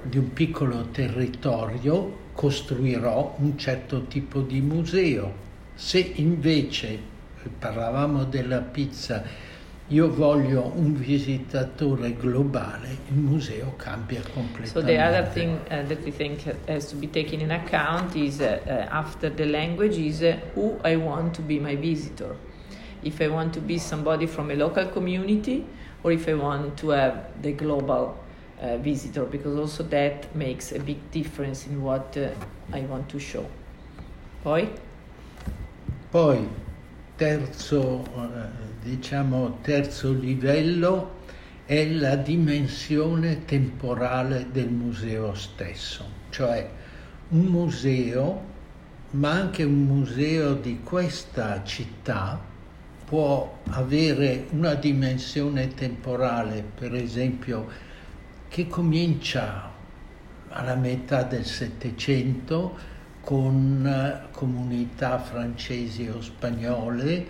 di 0.03 0.19
un 0.19 0.33
piccolo 0.33 0.87
territorio 0.91 2.21
costruirò 2.33 3.37
un 3.39 3.59
certo 3.59 4.05
tipo 4.07 4.41
di 4.41 4.61
museo. 4.61 5.33
Se 5.75 5.99
invece, 5.99 6.89
eh, 6.89 7.49
parlavamo 7.59 8.25
della 8.25 8.61
pizza, 8.61 9.23
io 9.89 10.11
voglio 10.11 10.73
un 10.75 10.95
visitatore 10.95 12.17
globale, 12.17 12.97
il 13.09 13.17
museo 13.17 13.75
cambia 13.77 14.23
completamente. 14.33 14.69
So 14.69 14.83
the 14.83 14.99
other 14.99 15.29
thing 15.29 15.59
uh, 15.69 15.87
that 15.87 15.99
we 16.05 16.11
think 16.11 16.41
has 16.67 16.89
to 16.89 16.97
be 16.97 17.11
taken 17.11 17.41
in 17.41 17.51
account 17.51 18.15
is 18.15 18.39
uh, 18.39 18.59
uh, 18.65 18.87
after 18.89 19.31
the 19.31 19.45
language 19.45 19.99
is 19.99 20.21
uh, 20.23 20.37
who 20.55 20.79
I 20.83 20.95
want 20.97 21.35
to 21.37 21.43
be 21.43 21.59
my 21.59 21.77
visitor. 21.77 22.35
If 23.03 23.21
I 23.21 23.29
want 23.29 23.53
to 23.55 23.61
be 23.61 23.79
somebody 23.79 24.27
from 24.27 24.51
a 24.51 24.55
local 24.55 24.87
community 24.87 25.65
or 26.03 26.13
if 26.13 26.29
I 26.29 26.35
want 26.35 26.77
to 26.79 26.91
have 26.91 27.43
the 27.43 27.53
global 27.53 28.17
uh, 28.61 28.77
visitor 28.79 29.25
because 29.25 29.59
also 29.59 29.83
that 29.85 30.35
makes 30.35 30.73
a 30.73 30.79
big 30.79 31.11
difference 31.11 31.67
in 31.67 31.83
what 31.83 32.17
uh, 32.17 32.31
I 32.73 32.81
want 32.83 33.09
to 33.11 33.19
show. 33.19 33.47
Poi? 34.43 34.69
Poi, 36.11 36.49
terzo, 37.17 38.05
eh, 38.05 38.49
diciamo, 38.83 39.59
terzo 39.63 40.13
livello 40.13 41.21
è 41.65 41.89
la 41.89 42.17
dimensione 42.17 43.45
temporale 43.45 44.49
del 44.51 44.69
museo 44.69 45.33
stesso, 45.35 46.05
cioè 46.31 46.69
un 47.31 47.45
museo, 47.45 48.45
ma 49.13 49.31
anche 49.31 49.63
un 49.63 49.85
museo 49.85 50.55
di 50.55 50.81
questa 50.83 51.63
città, 51.65 52.39
può 53.13 53.59
avere 53.73 54.47
una 54.53 54.73
dimensione 54.73 55.75
temporale, 55.75 56.65
per 56.75 56.95
esempio, 56.95 57.67
che 58.49 58.69
comincia 58.69 59.71
alla 60.49 60.77
metà 60.77 61.23
del 61.23 61.45
Settecento 61.45 62.75
con 63.21 63.87
eh, 63.87 64.31
comunità 64.31 65.19
francesi 65.19 66.09
o 66.09 66.23
spagnole, 66.23 67.27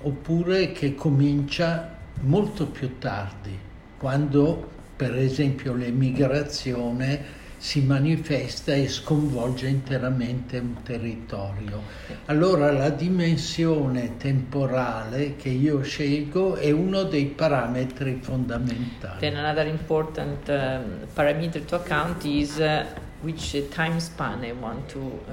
oppure 0.00 0.72
che 0.72 0.96
comincia 0.96 1.96
molto 2.22 2.66
più 2.66 2.98
tardi, 2.98 3.56
quando 3.98 4.68
per 4.96 5.14
esempio 5.14 5.74
l'emigrazione 5.74 7.24
si 7.60 7.82
manifesta 7.82 8.72
e 8.72 8.88
sconvolge 8.88 9.68
interamente 9.68 10.56
un 10.58 10.82
territorio. 10.82 11.82
Allora 12.24 12.72
la 12.72 12.88
dimensione 12.88 14.16
temporale 14.16 15.36
che 15.36 15.50
io 15.50 15.82
scelgo 15.82 16.54
è 16.54 16.70
uno 16.70 17.02
dei 17.02 17.26
parametri 17.26 18.18
fondamentali. 18.22 19.18
Then 19.20 19.36
another 19.36 19.66
important 19.66 20.48
um, 20.48 21.06
parameter 21.12 21.60
to 21.66 21.74
account 21.76 22.24
is 22.24 22.56
uh, 22.56 22.82
which 23.20 23.50
time 23.68 24.00
span 24.00 24.42
I 24.42 24.52
want 24.58 24.90
to 24.92 24.98
uh, 24.98 25.32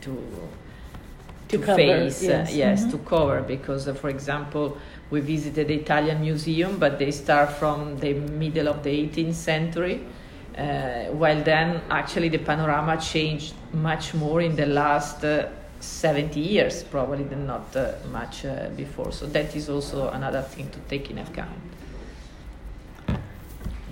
to 0.00 0.10
To 1.46 1.56
to 1.56 1.64
cover, 1.64 1.76
face. 1.76 2.22
uh, 2.26 2.30
yes. 2.30 2.52
yes, 2.54 2.82
Mhm. 2.84 2.90
to 2.90 2.98
cover 3.04 3.42
because, 3.42 3.88
uh, 3.88 3.94
for 3.94 4.08
example, 4.10 4.76
we 5.10 5.20
visited 5.20 5.68
the 5.68 5.74
Italian 5.74 6.20
museum, 6.20 6.78
but 6.78 6.98
they 6.98 7.12
start 7.12 7.50
from 7.52 7.96
the 8.00 8.12
middle 8.14 8.66
of 8.68 8.82
the 8.82 8.90
18th 8.90 9.34
century. 9.34 10.00
Uh, 10.56 11.12
while 11.16 11.42
then, 11.42 11.80
actually, 11.90 12.28
the 12.28 12.38
panorama 12.38 12.96
changed 12.96 13.54
much 13.72 14.14
more 14.14 14.42
in 14.42 14.54
the 14.56 14.66
last 14.66 15.24
uh, 15.24 15.46
70 15.78 16.38
years, 16.40 16.82
probably 16.82 17.24
than 17.24 17.46
not 17.46 17.74
uh, 17.76 17.92
much 18.10 18.44
uh, 18.44 18.68
before. 18.74 19.12
So 19.12 19.26
that 19.26 19.54
is 19.54 19.68
also 19.68 20.10
another 20.10 20.42
thing 20.42 20.68
to 20.70 20.78
take 20.88 21.10
in 21.10 21.18
account. 21.18 21.58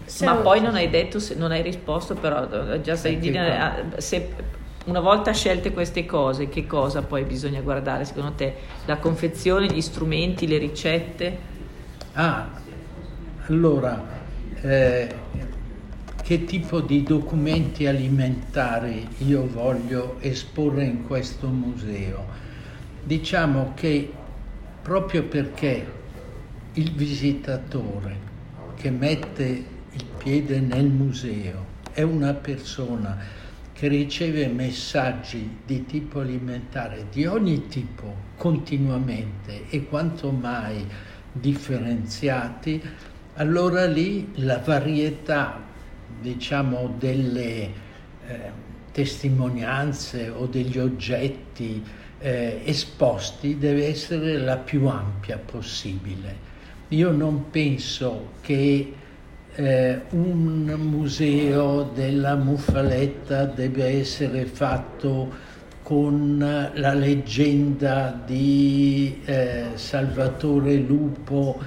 So- 0.07 0.25
Ma 0.25 0.35
poi 0.37 0.61
non 0.61 0.75
hai 0.75 0.89
detto, 0.91 1.19
se- 1.21 1.35
non 1.35 1.51
hai 1.53 1.63
risposto, 1.63 2.15
però 2.15 2.47
just 2.83 3.07
I 3.07 3.19
didn't- 3.19 3.95
uh, 3.95 3.99
se 4.01 4.35
una 4.87 5.01
volta 5.01 5.33
scelte 5.33 5.71
queste 5.73 6.07
cose, 6.07 6.49
che 6.49 6.67
cosa 6.67 7.03
poi 7.03 7.25
bisogna 7.25 7.61
guardare 7.61 8.05
secondo 8.05 8.33
te? 8.33 8.55
La 8.87 8.97
confezione, 8.97 9.67
gli 9.67 9.81
strumenti, 9.83 10.47
le 10.47 10.59
ricette? 10.59 11.39
Ah, 12.15 12.49
allora, 13.49 14.03
eh, 14.63 15.15
che 16.29 16.45
tipo 16.45 16.83
di 16.83 17.05
documenti 17.05 17.87
alimentari 17.87 19.09
io 19.25 19.47
voglio 19.47 20.19
esporre 20.21 20.85
in 20.85 21.07
questo 21.07 21.47
museo? 21.47 22.23
Diciamo 23.03 23.73
che 23.75 24.13
proprio 24.83 25.23
perché 25.23 25.87
il 26.75 26.93
visitatore 26.93 28.15
che 28.75 28.91
mette 28.91 29.65
il 29.91 30.05
piede 30.19 30.61
nel 30.61 30.91
museo 30.91 31.65
è 31.93 32.03
una 32.03 32.35
persona 32.35 33.17
che 33.73 33.89
riceve 33.89 34.49
messaggi 34.49 35.61
di 35.65 35.87
tipo 35.87 36.21
alimentare 36.21 37.07
di 37.11 37.25
ogni 37.25 37.69
tipo 37.69 38.15
continuamente 38.37 39.71
e 39.71 39.87
quanto 39.87 40.31
mai 40.31 40.85
differenziati, 41.33 42.83
allora 43.37 43.87
lì 43.87 44.33
la 44.35 44.59
varietà, 44.59 45.68
diciamo, 46.21 46.95
delle 46.99 47.63
eh, 48.27 48.67
testimonianze 48.93 50.29
o 50.29 50.47
degli 50.47 50.79
oggetti 50.79 51.83
eh, 52.19 52.61
esposti 52.65 53.59
deve 53.59 53.87
essere 53.87 54.39
la 54.39 54.57
più 54.57 54.87
ampia 54.87 55.39
possibile. 55.39 56.47
Io 56.89 57.11
non 57.13 57.51
penso 57.51 58.33
che 58.41 58.93
eh, 59.55 60.01
un 60.11 60.75
museo 60.79 61.91
della 61.95 62.35
muffaletta 62.37 63.45
deve 63.45 63.87
essere 63.87 64.47
fatto 64.47 65.47
con 65.83 66.39
la 66.75 66.93
leggenda 66.93 68.21
di 68.27 69.21
eh, 69.25 69.69
Salvatore 69.75 70.75
Lupo 70.75 71.59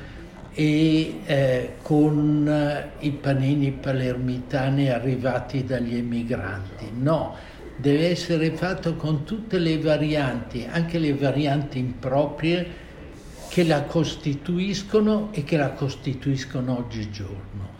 e 0.53 1.21
eh, 1.25 1.73
con 1.81 2.89
i 2.99 3.11
panini 3.11 3.71
palermitani 3.71 4.89
arrivati 4.89 5.63
dagli 5.63 5.95
emigranti. 5.95 6.91
No, 6.97 7.35
deve 7.77 8.09
essere 8.09 8.51
fatto 8.51 8.95
con 8.95 9.23
tutte 9.23 9.57
le 9.57 9.79
varianti, 9.79 10.67
anche 10.69 10.99
le 10.99 11.13
varianti 11.13 11.79
improprie 11.79 12.89
che 13.49 13.63
la 13.63 13.83
costituiscono 13.83 15.29
e 15.31 15.43
che 15.43 15.57
la 15.57 15.71
costituiscono 15.71 16.77
oggigiorno. 16.77 17.79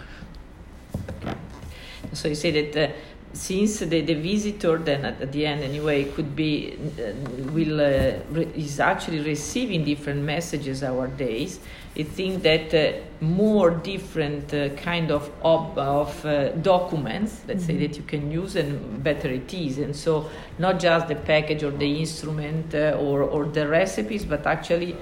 So 2.12 2.28
you 2.28 2.36
say 2.36 2.52
that 2.52 2.76
uh, 2.76 2.94
since 3.32 3.86
the, 3.86 4.04
the 4.04 4.16
visitor 4.16 4.78
then 4.78 5.06
at, 5.06 5.22
at 5.22 5.32
the 5.32 5.46
end 5.46 5.64
anyway 5.64 6.12
could 6.12 6.36
be 6.36 6.78
uh, 6.98 7.14
will 7.54 7.80
uh, 7.80 8.20
re- 8.32 8.52
is 8.54 8.80
actually 8.80 9.22
receiving 9.22 9.86
different 9.86 10.22
messages 10.22 10.84
our 10.84 11.08
days 11.08 11.60
I 11.98 12.04
think 12.04 12.44
that 12.44 12.74
uh, 12.74 13.24
more 13.24 13.70
different 13.72 14.54
uh, 14.54 14.70
kind 14.70 15.12
of 15.12 15.30
of, 15.44 15.78
of 15.78 16.26
uh, 16.26 16.50
documents 16.50 17.42
let's 17.48 17.64
mm-hmm. 17.64 17.80
say 17.80 17.88
that 17.88 17.98
you 17.98 18.04
can 18.04 18.32
use 18.32 18.56
and 18.56 19.04
better 19.04 19.28
it 19.28 19.54
is 19.54 19.78
and 19.78 19.94
so 19.96 20.30
not 20.58 20.80
just 20.80 21.08
the 21.10 21.16
package 21.16 21.64
or 21.64 21.72
the 21.72 22.00
instrument 22.00 22.74
uh, 22.74 22.98
or, 22.98 23.24
or 23.24 23.46
the 23.46 23.68
recipes 23.68 24.24
but 24.24 24.48
actually 24.48 24.96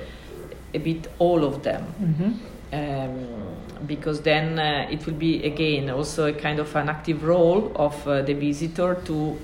a 0.73 0.79
bit 0.79 1.07
all 1.19 1.43
of 1.43 1.61
them 1.61 1.85
mm-hmm. 2.01 2.75
um, 2.75 3.87
because 3.87 4.21
then 4.21 4.57
uh, 4.57 4.87
it 4.89 5.05
will 5.05 5.13
be 5.13 5.43
again 5.43 5.89
also 5.91 6.25
a 6.25 6.33
kind 6.33 6.59
of 6.59 6.75
an 6.75 6.89
active 6.89 7.23
role 7.23 7.71
of 7.75 8.07
uh, 8.07 8.21
the 8.23 8.33
visitor 8.33 8.95
to 9.05 9.37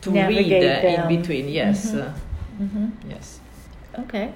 to 0.00 0.10
Navigate 0.10 0.62
read 0.62 0.84
uh, 0.84 1.02
in 1.02 1.16
between. 1.16 1.48
Yes, 1.48 1.90
mm-hmm. 1.90 2.64
Mm-hmm. 2.64 3.10
yes. 3.10 3.40
Okay. 3.98 4.32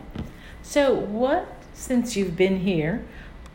So, 0.62 0.94
what 0.94 1.61
since 1.82 2.16
you've 2.16 2.36
been 2.36 2.60
here, 2.60 3.04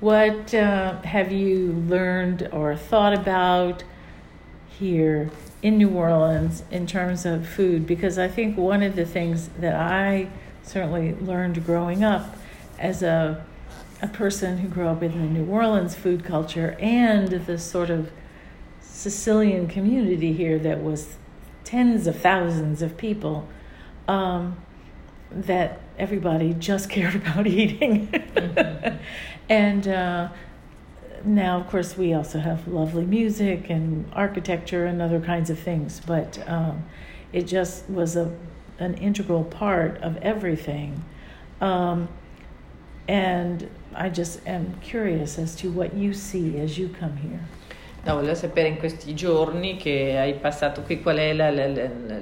what 0.02 0.54
uh, 0.54 1.02
have 1.04 1.32
you 1.32 1.72
learned 1.88 2.50
or 2.52 2.76
thought 2.76 3.14
about 3.14 3.84
here 4.68 5.32
in 5.62 5.78
New 5.78 5.90
Orleans 5.90 6.62
in 6.70 6.86
terms 6.86 7.26
of 7.26 7.48
food? 7.48 7.88
Because 7.88 8.18
I 8.18 8.28
think 8.28 8.58
one 8.58 8.84
of 8.84 8.98
the 8.98 9.06
things 9.06 9.48
that 9.60 9.76
I 9.76 10.28
certainly 10.62 11.16
learned 11.16 11.66
growing 11.66 12.04
up 12.04 12.36
as 12.78 13.02
a 13.02 13.46
a 14.00 14.08
person 14.08 14.60
who 14.60 14.68
grew 14.68 14.88
up 14.88 15.02
in 15.02 15.12
the 15.14 15.40
New 15.40 15.50
Orleans 15.50 15.96
food 15.96 16.24
culture 16.24 16.78
and 16.80 17.30
the 17.30 17.58
sort 17.58 17.90
of 17.90 18.12
Sicilian 18.80 19.68
community 19.68 20.34
here 20.34 20.60
that 20.60 20.84
was 20.84 21.16
tens 21.64 22.06
of 22.06 22.20
thousands 22.20 22.84
of 22.84 22.96
people, 22.96 23.48
um, 24.08 24.58
that 25.32 25.80
everybody 25.98 26.54
just 26.54 26.90
cared 26.96 27.16
about 27.16 27.48
eating. 27.48 28.08
mm-hmm. 28.08 28.98
and 29.50 29.88
uh, 29.88 30.30
now, 31.26 31.60
of 31.60 31.68
course, 31.68 31.98
we 31.98 32.14
also 32.14 32.40
have 32.40 32.68
lovely 32.68 33.06
music 33.06 33.70
and 33.70 34.10
architecture 34.14 34.86
and 34.86 35.02
other 35.02 35.20
kinds 35.20 35.50
of 35.50 35.60
things, 35.60 36.02
but 36.06 36.40
um, 36.48 36.84
it 37.34 37.48
just 37.48 37.90
was 37.90 38.16
a, 38.16 38.32
an 38.80 38.94
integral 38.96 39.44
part 39.44 39.98
of 40.02 40.18
everything. 40.18 41.04
Um, 41.60 42.08
and 43.08 43.70
I 43.96 44.10
just 44.10 44.46
am 44.48 44.76
curious 44.82 45.40
as 45.40 45.56
to 45.58 45.72
what 45.72 45.94
you 45.96 46.14
see 46.14 46.60
as 46.60 46.78
you 46.78 46.90
come 46.90 47.18
here. 47.18 47.40
No, 48.06 48.16
volevo 48.16 48.36
sapere 48.36 48.70
in 48.70 48.78
questi 48.78 49.14
giorni 49.14 49.76
che 49.76 50.18
hai 50.18 50.34
passato 50.36 50.82
qui 50.82 51.02
qual 51.02 51.18
è 51.18 51.34
la, 51.34 51.50
la, 51.50 51.66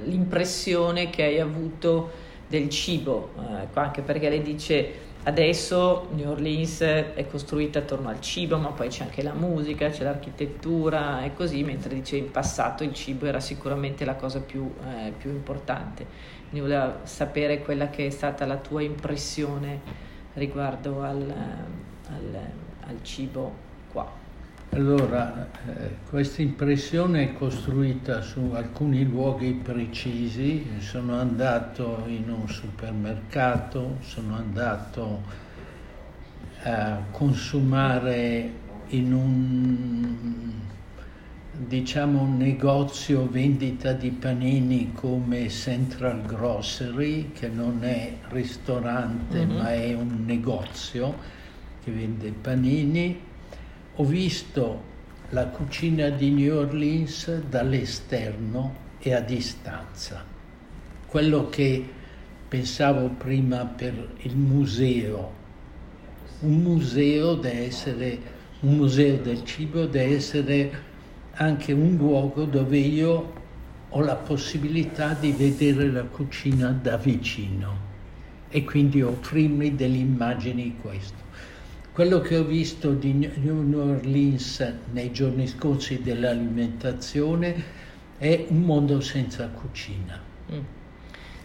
l'impressione 0.04 1.10
che 1.10 1.22
hai 1.22 1.38
avuto 1.38 2.10
del 2.48 2.68
cibo, 2.68 3.30
eh, 3.38 3.66
anche 3.74 4.02
perché 4.02 4.28
lei 4.28 4.42
dice 4.42 5.04
adesso 5.24 6.08
New 6.12 6.30
Orleans 6.30 6.80
è 6.80 7.26
costruita 7.28 7.80
attorno 7.80 8.08
al 8.08 8.20
cibo, 8.20 8.56
ma 8.58 8.68
poi 8.68 8.88
c'è 8.88 9.02
anche 9.02 9.22
la 9.22 9.32
musica, 9.32 9.88
c'è 9.90 10.04
l'architettura 10.04 11.24
e 11.24 11.34
così, 11.34 11.64
mentre 11.64 11.94
dice 11.94 12.16
in 12.16 12.30
passato 12.30 12.84
il 12.84 12.94
cibo 12.94 13.26
era 13.26 13.40
sicuramente 13.40 14.04
la 14.04 14.14
cosa 14.14 14.40
più, 14.40 14.72
eh, 14.84 15.12
più 15.16 15.30
importante. 15.30 16.06
Quindi 16.48 16.68
volevo 16.68 16.98
sapere 17.02 17.60
quella 17.60 17.90
che 17.90 18.06
è 18.06 18.10
stata 18.10 18.46
la 18.46 18.56
tua 18.56 18.82
impressione 18.82 19.80
riguardo 20.34 21.02
al, 21.02 21.34
al, 22.08 22.38
al 22.86 23.02
cibo 23.02 23.52
qua. 23.90 24.25
Allora, 24.76 25.48
eh, 25.66 25.96
questa 26.06 26.42
impressione 26.42 27.22
è 27.22 27.32
costruita 27.32 28.20
su 28.20 28.50
alcuni 28.52 29.06
luoghi 29.06 29.54
precisi. 29.54 30.66
Sono 30.80 31.18
andato 31.18 32.04
in 32.08 32.28
un 32.28 32.46
supermercato, 32.46 33.96
sono 34.02 34.36
andato 34.36 35.22
a 36.64 37.04
consumare 37.10 38.50
in 38.88 39.14
un 39.14 40.52
diciamo 41.52 42.20
un 42.20 42.36
negozio 42.36 43.26
vendita 43.30 43.94
di 43.94 44.10
panini 44.10 44.92
come 44.92 45.48
Central 45.48 46.20
Grocery, 46.26 47.32
che 47.32 47.48
non 47.48 47.82
è 47.82 48.12
ristorante 48.28 49.46
mm-hmm. 49.46 49.56
ma 49.56 49.72
è 49.72 49.94
un 49.94 50.22
negozio 50.26 51.14
che 51.82 51.90
vende 51.90 52.30
panini. 52.30 53.25
Ho 53.98 54.04
visto 54.04 54.82
la 55.30 55.46
cucina 55.46 56.10
di 56.10 56.30
New 56.30 56.54
Orleans 56.54 57.40
dall'esterno 57.48 58.74
e 58.98 59.14
a 59.14 59.20
distanza. 59.20 60.22
Quello 61.06 61.48
che 61.48 61.82
pensavo 62.46 63.08
prima 63.08 63.64
per 63.64 63.94
il 64.18 64.36
museo. 64.36 65.32
Un 66.40 66.58
museo 66.60 67.36
deve 67.36 67.64
essere, 67.68 68.18
un 68.60 68.76
museo 68.76 69.16
del 69.16 69.42
cibo 69.44 69.86
deve 69.86 70.14
essere 70.14 70.82
anche 71.36 71.72
un 71.72 71.96
luogo 71.96 72.44
dove 72.44 72.76
io 72.76 73.32
ho 73.88 74.00
la 74.02 74.16
possibilità 74.16 75.14
di 75.14 75.32
vedere 75.32 75.90
la 75.90 76.02
cucina 76.02 76.68
da 76.68 76.98
vicino 76.98 77.74
e 78.50 78.62
quindi 78.62 79.00
offrirmi 79.00 79.74
delle 79.74 79.96
immagini 79.96 80.64
di 80.64 80.76
questo. 80.82 81.25
Quello 81.96 82.20
che 82.20 82.36
ho 82.36 82.44
visto 82.44 82.90
di 82.90 83.14
New 83.14 83.74
Orleans 83.74 84.74
nei 84.92 85.10
giorni 85.12 85.46
scorsi 85.46 86.02
dell'alimentazione 86.02 87.64
è 88.18 88.44
un 88.50 88.60
mondo 88.60 89.00
senza 89.00 89.48
cucina. 89.48 90.20
Mm. 90.52 90.58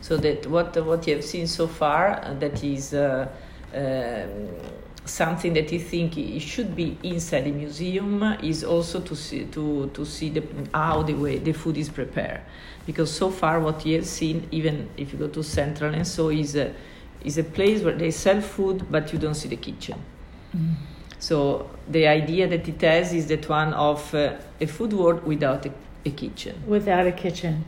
So 0.01 0.19
that 0.19 0.45
what, 0.47 0.75
what 0.79 1.07
you 1.07 1.15
have 1.15 1.23
seen 1.23 1.47
so 1.47 1.67
far, 1.67 2.35
that 2.39 2.61
is 2.63 2.91
uh, 2.91 3.27
uh, 3.73 4.27
something 5.05 5.53
that 5.53 5.71
you 5.71 5.79
think 5.79 6.15
should 6.41 6.75
be 6.75 6.97
inside 7.03 7.45
the 7.45 7.51
museum 7.51 8.35
is 8.41 8.63
also 8.63 8.99
to 8.99 9.15
see 9.15 9.47
to 9.51 9.89
to 9.93 10.03
see 10.03 10.31
the, 10.31 10.43
how 10.73 11.01
the 11.01 11.13
way 11.13 11.39
the 11.39 11.53
food 11.53 11.77
is 11.77 11.87
prepared 11.87 12.41
because 12.85 13.09
so 13.09 13.29
far 13.29 13.61
what 13.61 13.85
you 13.85 13.95
have 13.95 14.05
seen 14.05 14.45
even 14.51 14.89
if 14.97 15.13
you 15.13 15.17
go 15.17 15.29
to 15.29 15.41
central 15.41 15.93
and 15.93 16.05
so 16.05 16.27
is 16.29 16.57
a 16.57 16.73
is 17.23 17.37
a 17.37 17.43
place 17.43 17.83
where 17.83 17.95
they 17.95 18.11
sell 18.11 18.41
food 18.41 18.85
but 18.91 19.13
you 19.13 19.17
don't 19.17 19.35
see 19.35 19.47
the 19.47 19.55
kitchen 19.55 19.95
mm. 20.55 20.73
so 21.19 21.69
the 21.89 22.07
idea 22.07 22.47
that 22.47 22.67
it 22.67 22.81
has 22.81 23.13
is 23.13 23.27
that 23.27 23.47
one 23.49 23.73
of 23.73 24.13
uh, 24.13 24.33
a 24.59 24.65
food 24.67 24.93
world 24.93 25.23
without 25.23 25.65
a, 25.65 25.71
a 26.05 26.11
kitchen 26.11 26.55
without 26.67 27.05
a 27.05 27.11
kitchen 27.11 27.63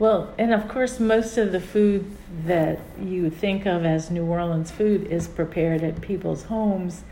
well, 0.00 0.32
and 0.38 0.54
of 0.54 0.66
course, 0.66 0.98
most 0.98 1.36
of 1.36 1.52
the 1.52 1.60
food 1.60 2.10
that 2.46 2.78
you 2.98 3.28
think 3.28 3.66
of 3.66 3.84
as 3.84 4.10
New 4.10 4.24
Orleans 4.24 4.70
food 4.70 5.06
is 5.08 5.28
prepared 5.28 5.82
at 5.82 6.00
people's 6.00 6.44
homes, 6.44 7.04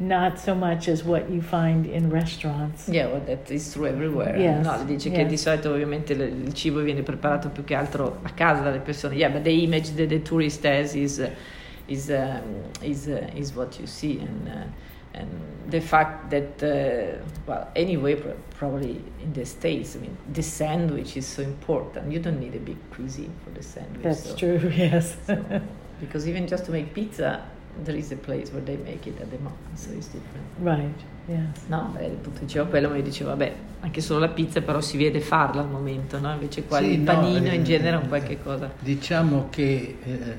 not 0.00 0.40
so 0.40 0.52
much 0.52 0.88
as 0.88 1.04
what 1.04 1.30
you 1.30 1.40
find 1.40 1.86
in 1.86 2.10
restaurants. 2.10 2.88
Yeah, 2.88 3.06
well, 3.06 3.20
that 3.26 3.48
is 3.48 3.72
true 3.72 3.86
everywhere. 3.86 4.36
Yes. 4.36 4.64
No, 4.64 4.84
dice 4.84 5.08
yes. 5.08 5.18
che 5.18 5.26
di 5.26 5.36
solito 5.36 5.70
ovviamente 5.70 6.14
il 6.14 6.52
cibo 6.52 6.80
viene 6.80 7.04
preparato 7.04 7.48
più 7.48 7.62
che 7.62 7.76
altro 7.76 8.18
a 8.24 8.30
casa 8.30 8.62
dalle 8.62 8.80
persone. 8.80 9.14
Yeah, 9.14 9.30
but 9.30 9.44
the 9.44 9.62
image 9.62 9.94
that 9.94 10.08
the 10.08 10.20
tourist 10.20 10.64
has 10.64 10.96
is 10.96 11.20
is 11.92 12.10
um, 12.10 12.64
is 12.82 13.08
uh, 13.08 13.30
is 13.36 13.54
what 13.54 13.78
you 13.80 13.86
see. 13.86 14.18
And. 14.20 14.48
Uh, 14.48 14.64
and 15.14 15.28
the 15.68 15.80
fact 15.80 16.30
that 16.30 16.62
uh, 16.62 17.22
well 17.46 17.68
anyway 17.76 18.14
probably 18.58 19.02
in 19.22 19.32
the 19.32 19.44
states 19.44 19.96
i 19.96 19.98
mean 19.98 20.16
the 20.32 20.42
sandwich 20.42 21.16
is 21.16 21.26
so 21.26 21.42
important. 21.42 22.10
You 22.10 22.20
don't 22.20 22.40
need 22.40 22.54
a 22.54 22.60
big 22.60 22.78
cuisine 22.90 23.32
for 23.44 23.50
the 23.50 23.62
sandwich 23.62 24.02
that's 24.02 24.30
so, 24.30 24.36
true 24.36 24.70
yes. 24.74 25.16
so, 25.26 25.36
because 26.00 26.26
even 26.28 26.46
just 26.46 26.64
to 26.66 26.72
make 26.72 26.94
pizza 26.94 27.42
there 27.84 27.96
is 27.96 28.12
a 28.12 28.16
place 28.16 28.50
where 28.52 28.62
they 28.62 28.76
make 28.76 29.06
it 29.06 29.20
at 29.20 29.30
the 29.30 29.38
moment 29.38 29.78
so 29.78 29.90
it's 29.92 30.08
different. 30.08 30.46
Right 30.60 31.00
yes. 31.28 31.68
No 31.68 31.92
beh, 31.94 32.06
appunto 32.06 32.40
diceva 32.40 32.66
quello 32.66 32.88
mi 32.90 33.02
diceva 33.02 33.30
vabbè 33.30 33.54
anche 33.80 34.00
solo 34.00 34.20
la 34.20 34.28
pizza 34.28 34.60
però 34.60 34.80
si 34.80 34.96
vede 34.96 35.20
farla 35.20 35.60
al 35.60 35.68
momento 35.68 36.18
no? 36.20 36.32
Invece 36.32 36.64
qua 36.64 36.78
sì, 36.78 36.92
il 36.92 37.00
panino 37.00 37.48
no, 37.48 37.52
in 37.52 37.64
genere 37.64 37.96
è 37.96 38.00
un 38.00 38.08
qualche 38.08 38.40
cosa. 38.42 38.70
diciamo 38.78 39.48
che 39.50 39.98
eh, 40.04 40.36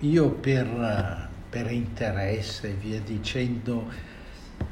io 0.00 0.30
per 0.30 1.28
per 1.50 1.70
interesse 1.72 2.68
e 2.68 2.74
via 2.74 3.00
dicendo, 3.00 3.90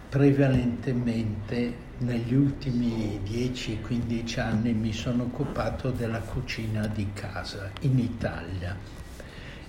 prevalentemente 0.09 1.87
negli 1.99 2.35
ultimi 2.35 3.21
10-15 3.27 4.41
anni 4.41 4.73
mi 4.73 4.93
sono 4.93 5.25
occupato 5.25 5.91
della 5.91 6.21
cucina 6.21 6.87
di 6.87 7.09
casa 7.13 7.73
in 7.81 7.99
Italia. 7.99 8.77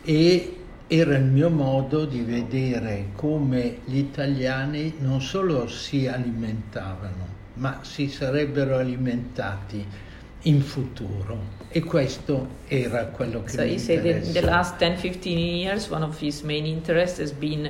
E 0.04 0.58
era 0.86 1.18
il 1.18 1.26
mio 1.26 1.50
modo 1.50 2.06
di 2.06 2.22
vedere 2.22 3.10
come 3.16 3.80
gli 3.86 3.98
italiani 3.98 4.94
non 5.00 5.20
solo 5.20 5.68
si 5.68 6.06
alimentavano, 6.08 7.38
ma 7.56 7.80
si 7.82 8.08
sarebbero 8.08 8.78
alimentati 8.78 9.84
in 10.44 10.62
futuro 10.62 11.58
e 11.70 11.82
questo 11.84 12.48
era 12.68 13.06
quello 13.08 13.44
che 13.44 13.50
so 13.50 13.62
mi 13.62 13.74
he 13.74 13.78
said 13.78 14.04
that 14.04 14.26
in 14.26 14.34
the 14.34 14.42
last 14.42 14.80
10-15 14.80 15.28
years 15.28 15.90
one 15.90 16.04
of 16.04 16.18
his 16.20 16.42
main 16.42 16.66
interests 16.66 17.20
has 17.20 17.32
been 17.32 17.70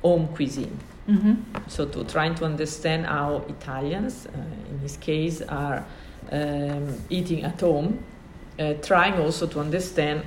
home 0.00 0.28
cuisine 0.32 0.92
Mm-hmm. 1.08 1.34
so 1.68 1.84
to 1.84 2.02
trying 2.04 2.34
to 2.36 2.46
understand 2.46 3.04
how 3.04 3.44
Italians, 3.48 4.26
uh, 4.26 4.70
in 4.70 4.80
this 4.80 4.96
case, 4.96 5.42
are 5.42 5.84
um, 6.32 6.96
eating 7.10 7.44
at 7.44 7.60
home, 7.60 8.02
uh, 8.58 8.72
trying 8.80 9.14
also 9.20 9.46
to 9.46 9.60
understand 9.60 10.24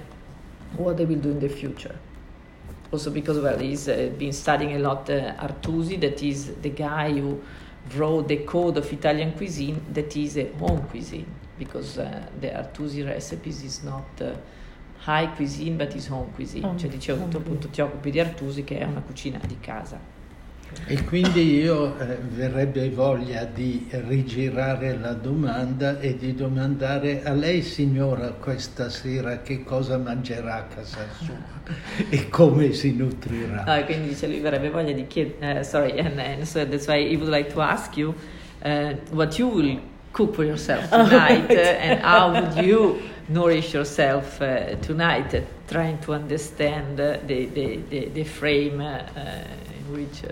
what 0.75 0.97
they 0.97 1.05
will 1.05 1.19
do 1.19 1.31
in 1.31 1.39
the 1.39 1.49
future. 1.49 1.95
Also 2.91 3.09
because 3.09 3.39
well, 3.39 3.57
he's 3.57 3.89
uh, 3.89 4.11
been 4.19 4.31
studying 4.31 4.75
a 4.75 4.79
lot 4.79 5.09
uh, 5.09 5.33
Artusi, 5.39 5.99
that 5.99 6.21
is 6.21 6.53
the 6.61 6.69
guy 6.69 7.11
who 7.11 7.41
wrote 7.95 8.27
the 8.27 8.37
code 8.37 8.77
of 8.77 8.93
Italian 8.93 9.31
cuisine, 9.31 9.83
that 9.93 10.15
is 10.15 10.37
a 10.37 10.45
home 10.59 10.83
cuisine, 10.91 11.25
because 11.57 11.97
uh, 11.97 12.29
the 12.39 12.47
Artusi 12.47 13.05
recipes 13.05 13.63
is 13.63 13.83
not 13.83 14.05
uh, 14.21 14.33
high 14.99 15.27
cuisine, 15.27 15.77
but 15.77 15.93
is 15.95 16.07
home 16.07 16.31
cuisine. 16.35 16.63
Home- 16.63 16.77
cioè 16.77 16.89
dicevo, 16.89 17.21
home 17.21 17.31
tu 17.31 17.37
appunto 17.37 17.67
ti 17.67 17.81
occupi 17.81 18.11
di 18.11 18.19
Artusi, 18.19 18.63
che 18.63 18.79
è 18.79 18.83
una 18.83 19.01
cucina 19.01 19.39
di 19.45 19.57
casa. 19.59 20.15
E 20.85 21.03
quindi 21.05 21.55
io 21.55 21.97
eh, 21.97 22.17
verrebbe 22.17 22.89
voglia 22.89 23.45
di 23.45 23.87
rigirare 23.89 24.97
la 24.97 25.13
domanda 25.13 25.99
e 25.99 26.17
di 26.17 26.35
domandare 26.35 27.23
a 27.23 27.31
lei 27.31 27.61
signora 27.61 28.31
questa 28.31 28.89
sera 28.89 29.41
che 29.41 29.63
cosa 29.63 29.97
mangerà 29.97 30.55
a 30.55 30.63
casa 30.63 31.07
sua 31.19 31.37
e 32.09 32.27
come 32.29 32.73
si 32.73 32.93
nutrirà. 32.93 33.63
Ah, 33.63 33.83
quindi 33.85 34.09
dice 34.09 34.27
lui 34.27 34.39
avrebbe 34.39 34.69
voglia 34.69 34.91
di 34.91 35.07
chiedere, 35.07 35.63
sorry, 35.63 35.99
and, 35.99 36.19
and 36.19 36.43
so 36.43 36.65
that's 36.67 36.85
why 36.87 37.01
he 37.01 37.15
would 37.15 37.31
like 37.31 37.51
to 37.51 37.61
ask 37.61 37.95
you 37.95 38.13
uh, 38.63 38.93
what 39.11 39.37
you 39.37 39.47
will 39.47 39.79
cook 40.17 40.33
for 40.35 40.43
yourself 40.43 40.83
Oh, 40.91 41.05
tonight 41.05 41.47
right. 41.47 41.57
uh, 41.57 41.85
and 41.85 41.99
how 42.01 42.31
would 42.33 42.65
you 42.65 42.99
nourish 43.29 43.73
yourself 43.73 44.41
uh, 44.41 44.75
tonight, 44.81 45.33
uh, 45.35 45.41
trying 45.67 45.97
to 45.99 46.13
understand 46.13 46.99
uh, 46.99 47.17
the, 47.27 47.45
the, 47.45 47.79
the, 47.89 48.09
the 48.09 48.23
frame 48.23 48.81
uh, 48.81 48.85
uh, 49.15 49.43
in 49.77 49.93
which. 49.93 50.23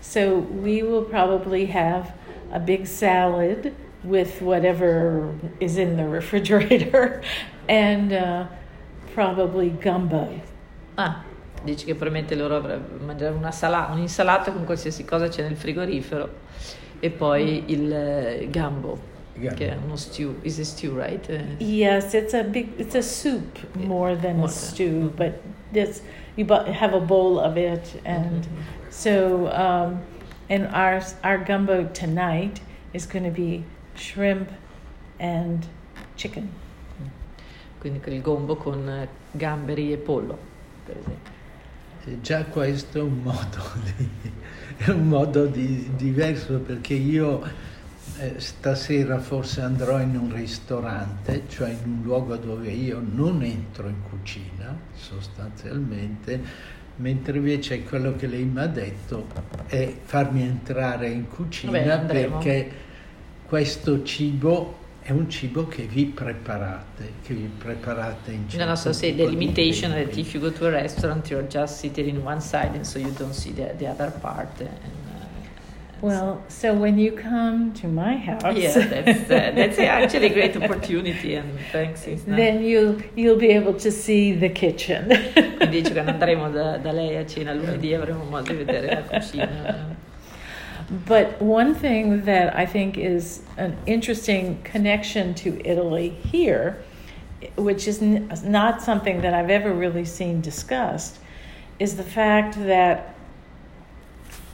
So 0.00 0.38
we 0.38 0.82
will 0.82 1.02
probably 1.02 1.66
have 1.66 2.12
a 2.52 2.60
big 2.60 2.86
salad 2.86 3.74
with 4.04 4.40
whatever 4.42 5.34
is 5.60 5.76
in 5.76 5.96
the 5.96 6.06
refrigerator 6.06 7.22
and 7.68 8.12
uh, 8.12 8.46
probably 9.14 9.70
gumbo. 9.70 10.28
ah, 10.96 11.22
dice 11.64 11.84
che 11.84 11.94
probabilmente 11.94 12.34
loro 12.36 12.62
mangiare 13.04 13.34
una 13.34 13.50
sala- 13.50 13.88
un'insalata 13.92 14.52
con 14.52 14.64
qualsiasi 14.64 15.04
cosa 15.04 15.28
c'è 15.28 15.42
nel 15.42 15.56
frigorifero 15.56 16.28
e 17.00 17.10
poi 17.10 17.64
il 17.66 17.92
eh, 17.92 18.48
gambo, 18.50 18.98
Gambo. 19.34 19.54
che 19.56 19.70
è 19.70 19.76
uno 19.82 19.96
stew, 19.96 20.34
is 20.42 20.58
a 20.58 20.64
stew, 20.64 20.94
right? 20.96 21.26
Uh, 21.28 21.62
Yes, 21.62 22.12
it's 22.14 22.34
a 22.34 22.42
big, 22.44 22.78
it's 22.78 22.94
a 22.94 23.02
soup 23.02 23.58
Yeah, 23.76 23.86
more 23.86 24.14
than 24.16 24.36
more 24.36 24.46
a 24.46 24.48
than- 24.48 24.58
stew, 24.58 25.10
but 25.16 25.40
this 25.72 26.02
you 26.36 26.46
have 26.46 26.94
a 26.94 27.00
bowl 27.00 27.38
of 27.38 27.56
it, 27.56 28.00
and 28.04 28.46
so 28.90 29.48
um, 29.52 30.00
and 30.48 30.66
our 30.74 31.02
our 31.22 31.38
gumbo 31.38 31.84
tonight 31.92 32.60
is 32.92 33.06
going 33.06 33.24
to 33.24 33.30
be 33.30 33.62
shrimp 33.94 34.48
and 35.18 35.66
chicken. 36.16 36.48
quindi 37.78 38.00
il 38.14 38.20
gombo 38.20 38.56
con 38.56 38.86
eh, 38.88 39.08
gamberi 39.32 39.92
e 39.92 39.96
pollo, 39.96 40.36
per 40.84 40.96
esempio. 40.98 41.32
E 42.04 42.20
Già 42.20 42.44
questo 42.44 42.98
è 42.98 43.02
un 43.02 43.20
modo, 43.22 43.58
di, 43.96 44.08
è 44.82 44.88
un 44.88 45.08
modo 45.08 45.44
di- 45.44 45.90
diverso 45.94 46.58
perché 46.58 46.94
io 46.94 47.42
eh, 48.18 48.34
stasera 48.38 49.18
forse 49.18 49.60
andrò 49.60 50.00
in 50.00 50.16
un 50.16 50.34
ristorante, 50.34 51.42
cioè 51.48 51.68
in 51.68 51.98
un 51.98 52.02
luogo 52.02 52.36
dove 52.36 52.70
io 52.70 53.02
non 53.12 53.42
entro 53.42 53.88
in 53.88 54.02
cucina 54.08 54.74
sostanzialmente, 54.94 56.40
mentre 56.96 57.36
invece 57.36 57.82
quello 57.84 58.16
che 58.16 58.26
lei 58.26 58.44
mi 58.44 58.60
ha 58.60 58.66
detto 58.66 59.26
è 59.66 59.94
farmi 60.02 60.42
entrare 60.42 61.10
in 61.10 61.28
cucina 61.28 61.98
andremo. 61.98 62.38
perché 62.38 62.70
questo 63.44 64.02
cibo 64.02 64.78
è 65.02 65.12
un 65.12 65.28
cibo 65.30 65.66
che 65.66 65.84
vi 65.84 66.04
preparate, 66.06 67.12
che 67.24 67.34
vi 67.34 67.50
preparate 67.58 68.32
in 68.32 68.44
No, 68.56 68.64
no, 68.66 68.74
so 68.76 68.92
say 68.92 69.14
the 69.14 69.26
limitation 69.26 69.90
that 69.92 70.16
if 70.16 70.34
you 70.34 70.40
go 70.40 70.50
to 70.52 70.66
a 70.66 70.70
restaurant 70.70 71.28
you're 71.30 71.46
just 71.48 71.78
seated 71.78 72.06
in 72.06 72.22
one 72.24 72.40
side 72.40 72.74
and 72.74 72.84
so 72.84 72.98
you 72.98 73.10
don't 73.18 73.32
see 73.34 73.52
the, 73.52 73.74
the 73.78 73.86
other 73.88 74.10
part. 74.20 74.60
And, 74.60 74.68
uh, 74.68 74.78
Well, 76.02 76.42
so 76.48 76.72
when 76.72 76.98
you 76.98 77.12
come 77.12 77.72
to 77.80 77.86
my 77.86 78.16
house, 78.16 78.56
yeah, 78.56 78.72
that's, 78.72 79.30
uh, 79.30 79.52
that's 79.54 79.78
actually 79.78 80.26
a 80.26 80.32
great 80.32 80.56
opportunity 80.56 81.34
and 81.34 81.58
thanks. 81.72 82.06
it's 82.06 82.26
not- 82.26 82.36
then 82.36 82.62
you'll 82.62 82.96
you'll 83.16 83.36
be 83.38 83.50
able 83.50 83.74
to 83.74 83.90
see 83.90 84.32
the 84.32 84.48
kitchen. 84.50 85.08
Quindi 85.58 85.82
dice 85.82 85.92
che 85.92 86.00
andremo 86.00 86.48
da, 86.50 86.78
da 86.78 86.92
lei 86.92 87.16
a 87.16 87.26
cena 87.26 87.52
lunedì 87.56 87.92
avremo 87.92 88.24
modo 88.24 88.50
di 88.50 88.64
vedere 88.64 88.94
la 88.94 89.02
cucina. 89.02 89.96
But 90.90 91.40
one 91.40 91.74
thing 91.74 92.24
that 92.24 92.56
I 92.56 92.66
think 92.66 92.98
is 92.98 93.42
an 93.56 93.76
interesting 93.86 94.60
connection 94.64 95.34
to 95.34 95.60
Italy 95.64 96.08
here, 96.08 96.82
which 97.56 97.86
is 97.86 98.02
n- 98.02 98.32
not 98.44 98.82
something 98.82 99.20
that 99.20 99.32
I've 99.32 99.50
ever 99.50 99.72
really 99.72 100.04
seen 100.04 100.40
discussed, 100.40 101.18
is 101.78 101.96
the 101.96 102.02
fact 102.02 102.56
that 102.66 103.14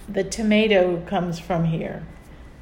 the 0.09 0.25
tomato 0.25 1.01
comes 1.07 1.39
from 1.39 1.65
here. 1.65 2.05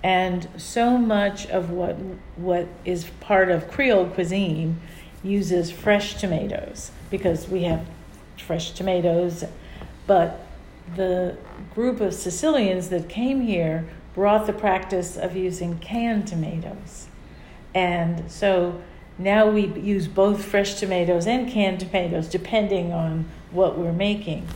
And 0.04 0.48
so 0.56 0.96
much 0.96 1.46
of 1.46 1.70
what 1.70 1.96
what 2.36 2.68
is 2.84 3.04
part 3.20 3.50
of 3.50 3.70
Creole 3.70 4.06
cuisine 4.06 4.80
uses 5.22 5.70
fresh 5.70 6.14
tomatoes 6.14 6.92
because 7.10 7.48
we 7.48 7.64
have 7.64 7.84
fresh 8.36 8.72
tomatoes, 8.72 9.44
but 10.06 10.43
the 10.94 11.36
group 11.74 12.00
of 12.00 12.14
Sicilians 12.14 12.88
that 12.88 13.08
came 13.08 13.40
here 13.40 13.86
brought 14.14 14.46
the 14.46 14.52
practice 14.52 15.16
of 15.16 15.36
using 15.36 15.78
canned 15.78 16.26
tomatoes. 16.26 17.08
And 17.74 18.30
so 18.30 18.80
now 19.18 19.48
we 19.48 19.66
use 19.66 20.06
both 20.06 20.44
fresh 20.44 20.74
tomatoes 20.74 21.26
and 21.26 21.48
canned 21.48 21.80
tomatoes 21.80 22.28
depending 22.28 22.92
on 22.92 23.26
what 23.50 23.76
we're 23.76 23.92
making. 23.92 24.46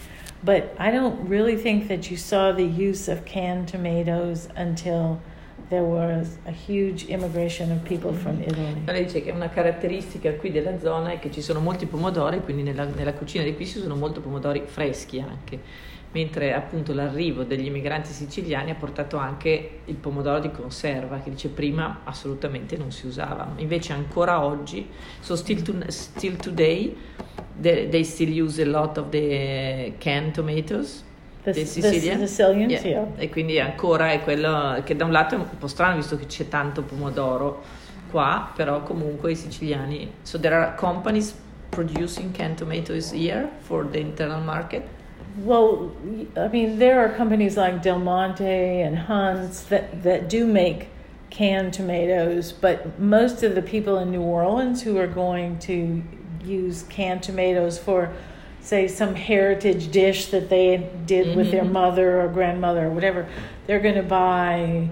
But 0.43 0.75
I 0.79 0.91
don't 0.93 1.29
really 1.29 1.57
think 1.57 1.88
that 1.88 2.11
you 2.11 2.17
saw 2.17 2.53
the 2.53 2.64
use 2.64 3.09
of 3.09 3.25
canned 3.25 3.69
tomatoes 3.69 4.49
until 4.55 5.21
there 5.71 5.83
was 5.83 6.38
a 6.47 6.53
huge 6.53 7.07
immigration 7.07 7.73
of 7.73 7.85
people 7.85 8.12
from 8.12 8.41
Italy. 8.43 8.83
Lei 8.87 9.05
dice 9.05 9.23
che 9.23 9.33
una 9.33 9.51
caratteristica 9.51 10.33
qui 10.35 10.51
della 10.51 10.79
zona 10.79 11.11
è 11.11 11.19
che 11.19 11.31
ci 11.31 11.43
sono 11.43 11.61
molti 11.61 11.87
pomodori, 11.87 12.41
quindi 12.41 12.62
nella, 12.62 12.85
nella 12.85 13.12
cucina 13.12 13.45
di 13.45 13.55
qui 13.55 13.67
ci 13.67 13.79
sono 13.79 13.97
molti 13.97 14.21
pomodori 14.21 14.62
freschi 14.64 15.21
anche, 15.21 15.61
mentre 16.12 16.55
appunto 16.55 16.94
l'arrivo 16.94 17.42
degli 17.42 17.66
immigranti 17.66 18.12
siciliani 18.12 18.71
ha 18.71 18.75
portato 18.75 19.18
anche 19.18 19.81
il 19.85 19.94
pomodoro 19.97 20.38
di 20.40 20.51
conserva, 20.51 21.18
che 21.18 21.31
dice 21.31 21.49
prima 21.49 22.01
assolutamente 22.05 22.77
non 22.77 22.90
si 22.90 23.07
usava. 23.07 23.53
Invece 23.57 23.92
ancora 23.92 24.42
oggi, 24.44 24.88
so 25.21 25.37
still, 25.37 25.62
to, 25.62 25.75
still 25.88 26.37
today, 26.37 26.97
they, 27.61 27.88
they 27.88 28.05
still 28.05 28.31
use 28.31 28.61
a 28.62 28.66
lot 28.66 28.97
of 28.97 29.11
the 29.11 29.94
canned 29.99 30.33
tomatoes. 30.33 31.05
The, 31.42 31.53
The 31.53 31.61
the 31.61 31.66
Sicilian? 31.66 32.27
Sicilians, 32.27 32.73
Yeah. 32.73 32.85
yeah. 32.85 33.07
E 33.16 33.29
quindi 33.29 33.61
ancora 33.61 34.11
è 34.11 34.23
quello 34.23 34.81
che 34.85 34.97
da 34.97 35.05
un 35.05 35.12
lato 35.12 35.35
è 35.35 35.38
un 35.38 35.47
po' 35.59 35.66
strano 35.66 35.97
visto 35.97 36.16
che 36.16 36.27
c'è 36.27 36.49
tanto 36.49 36.83
pomodoro 36.83 37.62
qua, 38.11 38.51
però 38.55 38.83
comunque 38.83 39.33
i 39.33 39.37
siciliani. 39.37 40.11
So 40.23 40.40
there 40.40 40.55
are 40.55 40.75
companies 40.75 41.35
producing 41.68 42.33
canned 42.33 42.57
tomatoes 42.57 43.12
here 43.12 43.49
for 43.61 43.87
the 43.87 43.99
internal 43.99 44.42
market. 44.42 44.97
Well, 45.38 45.92
I 46.37 46.48
mean, 46.48 46.79
there 46.79 47.01
are 47.01 47.14
companies 47.14 47.57
like 47.57 47.83
Del 47.83 47.98
Monte 48.01 48.44
and 48.44 48.98
Hunt's 48.98 49.62
that, 49.64 50.03
that 50.03 50.29
do 50.29 50.46
make 50.46 50.88
canned 51.31 51.72
tomatoes, 51.74 52.53
but 52.53 52.98
most 52.98 53.42
of 53.42 53.55
the 53.55 53.62
people 53.62 53.98
in 53.98 54.11
New 54.11 54.22
Orleans 54.22 54.83
who 54.83 54.96
are 54.98 55.07
going 55.07 55.59
to 55.61 56.03
use 56.44 56.85
canned 56.88 57.22
tomatoes 57.22 57.79
for, 57.79 58.12
say, 58.61 58.88
some 58.88 59.14
heritage 59.14 59.90
dish 59.92 60.27
that 60.27 60.48
they 60.48 60.88
did 61.07 61.37
with 61.37 61.51
their 61.53 61.64
Mhm. 61.64 61.72
mother 61.72 62.20
or 62.20 62.29
grandmother 62.29 62.87
or 62.87 62.90
whatever, 62.90 63.27
they're 63.66 63.81
going 63.81 63.94
to 63.94 64.03
buy 64.03 64.88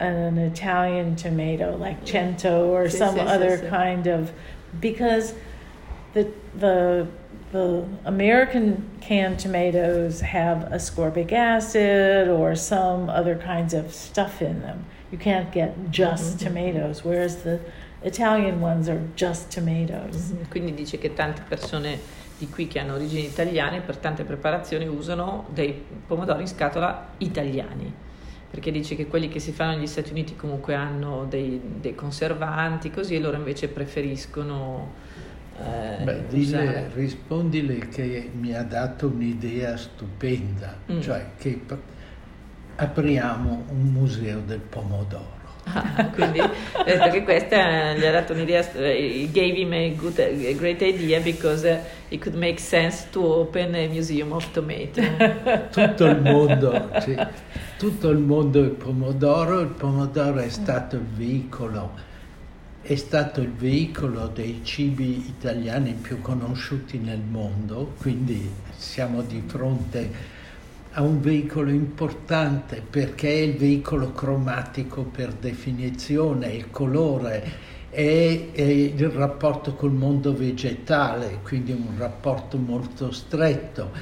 an 0.00 0.38
Italian 0.38 1.14
tomato 1.16 1.76
like 1.76 2.06
Cento 2.06 2.68
or 2.70 2.88
some 2.88 3.18
other 3.20 3.58
kind 3.68 4.06
of 4.06 4.32
because 4.80 5.34
the 6.14 6.28
the 6.58 7.06
the 7.54 7.84
American 8.04 8.82
canned 9.00 9.38
tomatoes 9.38 10.20
have 10.20 10.68
ascorbic 10.72 11.30
acid 11.32 12.28
or 12.28 12.56
some 12.56 13.08
other 13.08 13.36
kinds 13.36 13.72
of 13.72 13.92
stuff 13.92 14.40
in 14.42 14.60
them. 14.60 14.84
You 15.12 15.18
can't 15.18 15.52
get 15.52 15.70
just 15.90 16.36
Mhm. 16.40 16.46
tomatoes, 16.48 17.04
whereas 17.04 17.42
the 17.44 17.58
Italian 18.02 18.60
ones 18.60 18.88
are 18.88 18.98
just 19.14 19.50
tomatoes. 19.54 20.32
Mhm, 20.32 20.48
Quindi 20.50 20.74
dice 20.74 20.98
che 20.98 21.14
tante 21.14 21.42
persone 21.48 21.98
di 22.38 22.48
qui 22.48 22.66
che 22.66 22.80
hanno 22.80 22.94
origini 22.94 23.24
italiane 23.24 23.80
per 23.80 23.98
tante 23.98 24.24
preparazioni 24.24 24.88
usano 24.88 25.44
dei 25.54 25.80
pomodori 26.08 26.40
in 26.40 26.48
scatola 26.48 27.10
italiani. 27.18 27.94
Perché 28.50 28.72
dice 28.72 28.96
che 28.96 29.06
quelli 29.06 29.28
che 29.28 29.38
si 29.38 29.52
fanno 29.52 29.76
negli 29.76 29.86
Stati 29.86 30.10
Uniti 30.10 30.34
comunque 30.34 30.74
hanno 30.74 31.24
dei, 31.28 31.60
dei 31.80 31.94
conservanti, 31.94 32.90
così 32.90 33.14
e 33.14 33.20
loro 33.20 33.36
invece 33.36 33.68
preferiscono 33.68 34.90
eh, 35.58 36.02
Beh, 36.02 36.26
dille, 36.28 36.90
rispondile 36.94 37.88
che 37.88 38.30
mi 38.38 38.54
ha 38.54 38.62
dato 38.62 39.06
un'idea 39.08 39.76
stupenda, 39.76 40.76
Mm. 40.90 41.00
cioè 41.00 41.26
che 41.38 41.60
apriamo 42.76 43.64
un 43.70 43.82
museo 43.92 44.40
del 44.40 44.58
pomodoro. 44.60 45.32
Ah, 45.66 46.10
quindi 46.12 46.40
eh, 46.40 46.50
perché 46.98 47.22
questa 47.22 47.94
gli 47.94 48.04
ha 48.04 48.10
dato 48.10 48.34
un'idea, 48.34 48.70
eh, 48.74 49.22
it 49.22 49.32
gave 49.32 49.54
him 49.58 49.72
a, 49.72 49.88
good, 49.96 50.18
a 50.18 50.52
great 50.58 50.82
idea 50.82 51.20
because 51.20 51.66
eh, 51.66 51.78
it 52.10 52.20
could 52.20 52.36
make 52.38 52.58
sense 52.58 53.06
to 53.10 53.20
open 53.22 53.74
a 53.74 53.86
museum 53.88 54.32
of 54.32 54.50
tomato. 54.50 55.00
Tutto 55.72 56.04
il 56.04 56.20
mondo, 56.20 56.90
sì, 57.00 57.16
tutto 57.78 58.10
il 58.10 58.18
mondo 58.18 58.62
è 58.62 58.68
pomodoro, 58.68 59.60
il 59.60 59.68
pomodoro 59.68 60.38
è 60.40 60.48
stato 60.50 60.96
il 60.96 61.06
veicolo, 61.16 61.92
è 62.84 62.96
stato 62.96 63.40
il 63.40 63.50
veicolo 63.50 64.26
dei 64.26 64.60
cibi 64.62 65.24
italiani 65.26 65.94
più 65.94 66.20
conosciuti 66.20 66.98
nel 66.98 67.22
mondo, 67.22 67.94
quindi 67.98 68.50
siamo 68.76 69.22
di 69.22 69.42
fronte 69.46 70.10
a 70.90 71.00
un 71.00 71.22
veicolo 71.22 71.70
importante 71.70 72.82
perché 72.88 73.30
è 73.30 73.40
il 73.40 73.56
veicolo 73.56 74.12
cromatico 74.12 75.04
per 75.04 75.32
definizione, 75.32 76.48
il 76.48 76.70
colore, 76.70 77.72
è 77.88 78.02
il 78.02 79.08
rapporto 79.08 79.74
col 79.74 79.92
mondo 79.92 80.34
vegetale, 80.36 81.38
quindi 81.42 81.72
un 81.72 81.94
rapporto 81.96 82.58
molto 82.58 83.10
stretto. 83.12 83.92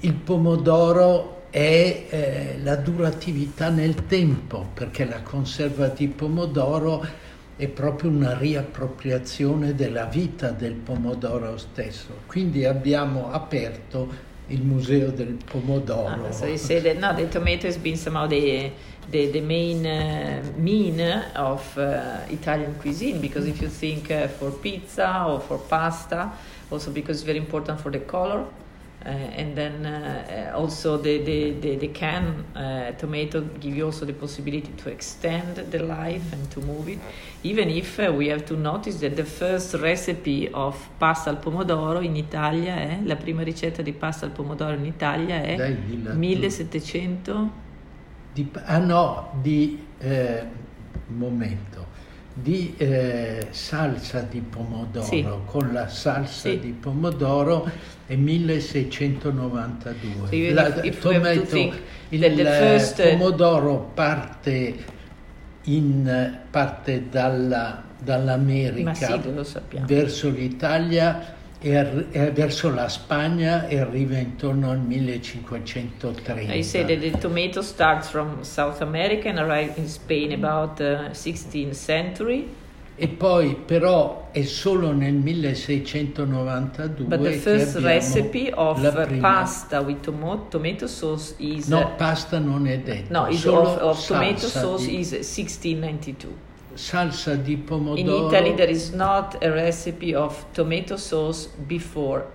Il 0.00 0.12
pomodoro 0.12 1.44
è 1.48 2.04
eh, 2.10 2.58
la 2.62 2.76
duratività 2.76 3.70
nel 3.70 4.06
tempo, 4.06 4.68
perché 4.74 5.06
la 5.06 5.22
conserva 5.22 5.88
di 5.88 6.08
pomodoro 6.08 7.24
è 7.56 7.68
proprio 7.68 8.10
una 8.10 8.36
riappropriazione 8.36 9.74
della 9.74 10.04
vita 10.04 10.50
del 10.50 10.74
pomodoro 10.74 11.56
stesso. 11.56 12.20
Quindi 12.26 12.66
abbiamo 12.66 13.32
aperto 13.32 14.24
il 14.48 14.62
museo 14.62 15.10
del 15.10 15.38
pomodoro. 15.42 16.26
Ah, 16.26 16.32
so 16.32 16.46
you 16.46 16.58
say 16.58 16.80
that 16.82 16.96
no, 16.98 17.14
the 17.14 17.28
tomato 17.28 17.66
has 17.66 17.76
been 17.76 17.96
somehow 17.96 18.26
the 18.26 18.70
the, 19.10 19.30
the 19.30 19.40
main 19.40 19.86
uh, 19.86 20.42
mean 20.56 21.00
of 21.34 21.76
uh, 21.76 22.18
Italian 22.28 22.74
cuisine 22.80 23.20
because 23.20 23.46
if 23.46 23.60
you 23.60 23.68
think 23.68 24.10
uh, 24.10 24.26
for 24.26 24.50
pizza 24.50 25.24
or 25.26 25.40
for 25.40 25.58
pasta, 25.58 26.32
also 26.70 26.90
because 26.90 27.18
it's 27.18 27.26
very 27.26 27.38
important 27.38 27.80
for 27.80 27.90
the 27.90 28.00
color. 28.00 28.44
Uh, 29.06 29.10
and 29.38 29.54
then 29.54 29.86
uh, 29.86 30.50
uh, 30.52 30.58
also 30.58 30.96
the, 30.96 31.18
the, 31.18 31.52
the, 31.60 31.76
the 31.76 31.86
can 31.88 32.44
uh, 32.56 32.90
tomato 32.98 33.40
give 33.60 33.76
you 33.76 33.84
also 33.84 34.04
the 34.04 34.12
possibility 34.12 34.72
to 34.76 34.90
extend 34.90 35.54
the 35.70 35.78
life 35.78 36.32
and 36.32 36.50
to 36.50 36.60
move 36.62 36.88
it 36.88 36.98
even 37.44 37.70
if 37.70 37.98
we 37.98 38.26
have 38.26 38.44
to 38.44 38.56
notice 38.56 38.96
that 38.96 39.14
the 39.14 39.24
first 39.24 39.74
recipe 39.74 40.50
of 40.52 40.74
pasta 40.98 41.30
al 41.30 41.36
pomodoro 41.36 42.00
in 42.00 42.16
Italia 42.16 42.74
è 42.74 42.98
la 43.04 43.14
prima 43.14 43.44
ricetta 43.44 43.80
di 43.80 43.92
pasta 43.92 44.26
al 44.26 44.32
pomodoro 44.32 44.74
in 44.74 44.86
Italia 44.86 45.40
è 45.40 45.54
Dai, 45.54 45.76
dilla 45.84 46.10
tu. 46.10 46.18
1700 46.18 47.64
Di, 48.36 48.50
ah 48.64 48.78
no, 48.78 49.30
di 49.40 49.86
eh, 49.98 50.44
momento, 51.06 51.86
di 52.38 52.74
eh, 52.76 53.46
salsa 53.50 54.20
di 54.20 54.40
pomodoro, 54.40 55.06
Sì. 55.06 55.26
con 55.46 55.72
la 55.72 55.88
salsa 55.88 56.50
Sì. 56.50 56.58
di 56.60 56.72
pomodoro 56.72 57.66
è 58.06 58.14
1692. 58.14 60.28
So 60.28 60.34
even 60.34 60.54
La- 60.54 60.82
if- 60.82 61.00
tomato- 61.00 61.74
il 62.10 62.46
first, 62.46 63.08
pomodoro 63.10 63.90
parte, 63.94 64.74
in, 65.64 66.38
parte 66.50 67.08
dalla- 67.10 67.82
dall'America 68.02 68.94
sì, 68.94 69.20
verso 69.86 70.30
l'Italia 70.30 71.34
e, 71.72 72.30
verso 72.30 72.72
la 72.72 72.88
Spagna 72.88 73.66
e 73.66 73.78
arriva 73.78 74.16
intorno 74.18 74.70
al 74.70 74.80
1530. 74.80 76.54
I 76.54 76.62
say 76.62 76.84
that 76.84 77.00
the 77.00 77.18
tomato 77.18 77.62
starts 77.62 78.08
from 78.08 78.42
South 78.42 78.80
America 78.80 79.28
and 79.28 79.38
arrived 79.38 79.78
in 79.78 79.88
Spain 79.88 80.32
about 80.32 80.80
uh, 80.80 81.10
16th 81.10 81.74
century. 81.74 82.48
E 82.98 83.08
poi 83.08 83.54
però 83.56 84.28
è 84.32 84.42
solo 84.44 84.90
nel 84.90 85.16
1692 85.16 87.04
But 87.04 87.22
the 87.22 87.32
first 87.32 87.76
recipe 87.80 88.50
of 88.54 88.80
pasta 89.20 89.80
with 89.80 90.00
tomo- 90.00 90.46
tomato 90.48 90.86
sauce 90.86 91.34
is 91.36 91.66
No, 91.66 91.80
uh, 91.80 91.96
pasta 91.96 92.38
non 92.38 92.66
è 92.66 92.78
detto. 92.78 93.12
no, 93.12 93.26
is 93.26 93.40
solo 93.40 93.68
of, 93.68 93.82
of 93.82 94.06
tomato 94.06 94.46
sauce 94.46 94.86
di, 94.86 95.00
is 95.00 95.10
1692. 95.10 96.54
Salsa 96.76 97.36
di 97.36 97.56
pomodoro. 97.56 98.28
In. 98.28 98.34
Italy, 98.34 98.52
there 98.54 98.70
is 98.70 98.92
not 98.92 99.42
a 99.42 99.50
recipe 99.50 100.14
of 100.14 100.44
tomato 100.52 100.96
sauce 100.96 101.46
before 101.66 102.26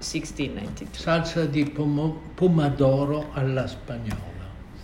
1692. 0.00 0.98
salsa 0.98 1.46
di 1.50 1.64
pomo- 1.64 2.20
pomodoro 2.36 3.26
alla 3.34 3.66
spagnola. 3.66 4.32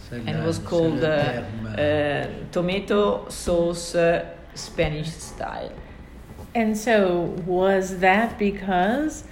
Se 0.09 0.17
And 0.27 0.39
la- 0.41 0.45
was 0.47 0.59
called 0.59 1.03
uh, 1.05 1.43
uh, 1.79 2.27
tomato 2.51 3.29
sauce 3.29 3.95
uh, 3.95 4.25
Spanish 4.55 5.11
style. 5.11 5.73
And 6.55 6.77
so, 6.77 7.33
was 7.47 7.99
that 8.01 8.39
because 8.39 9.23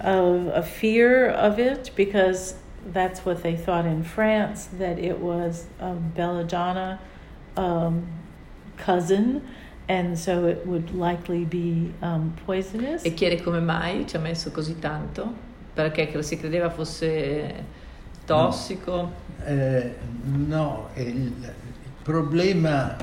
of 0.00 0.46
a 0.46 0.62
fear 0.62 1.28
of 1.28 1.58
it? 1.58 1.90
Because 1.94 2.54
that's 2.92 3.24
what 3.26 3.42
they 3.42 3.56
thought 3.56 3.84
in 3.84 4.02
France 4.02 4.66
that 4.78 4.98
it 4.98 5.18
was 5.18 5.66
a 5.80 5.92
belladonna 5.92 6.98
um, 7.56 8.06
cousin, 8.76 9.42
and 9.88 10.16
so 10.18 10.46
it 10.46 10.64
would 10.66 10.94
likely 10.94 11.44
be 11.44 11.92
um, 12.00 12.34
poisonous. 12.44 13.04
E 13.04 13.14
chiede 13.14 13.42
come 13.42 13.60
mai 13.60 14.06
ci 14.06 14.16
ha 14.16 14.20
messo 14.20 14.50
così 14.50 14.78
tanto? 14.78 15.32
Perché 15.74 16.22
si 16.22 16.38
credeva 16.38 16.70
fosse 16.70 17.64
tossico? 18.24 19.12
Eh, 19.44 19.94
no, 20.24 20.88
il, 20.94 21.06
il 21.06 21.52
problema, 22.02 22.96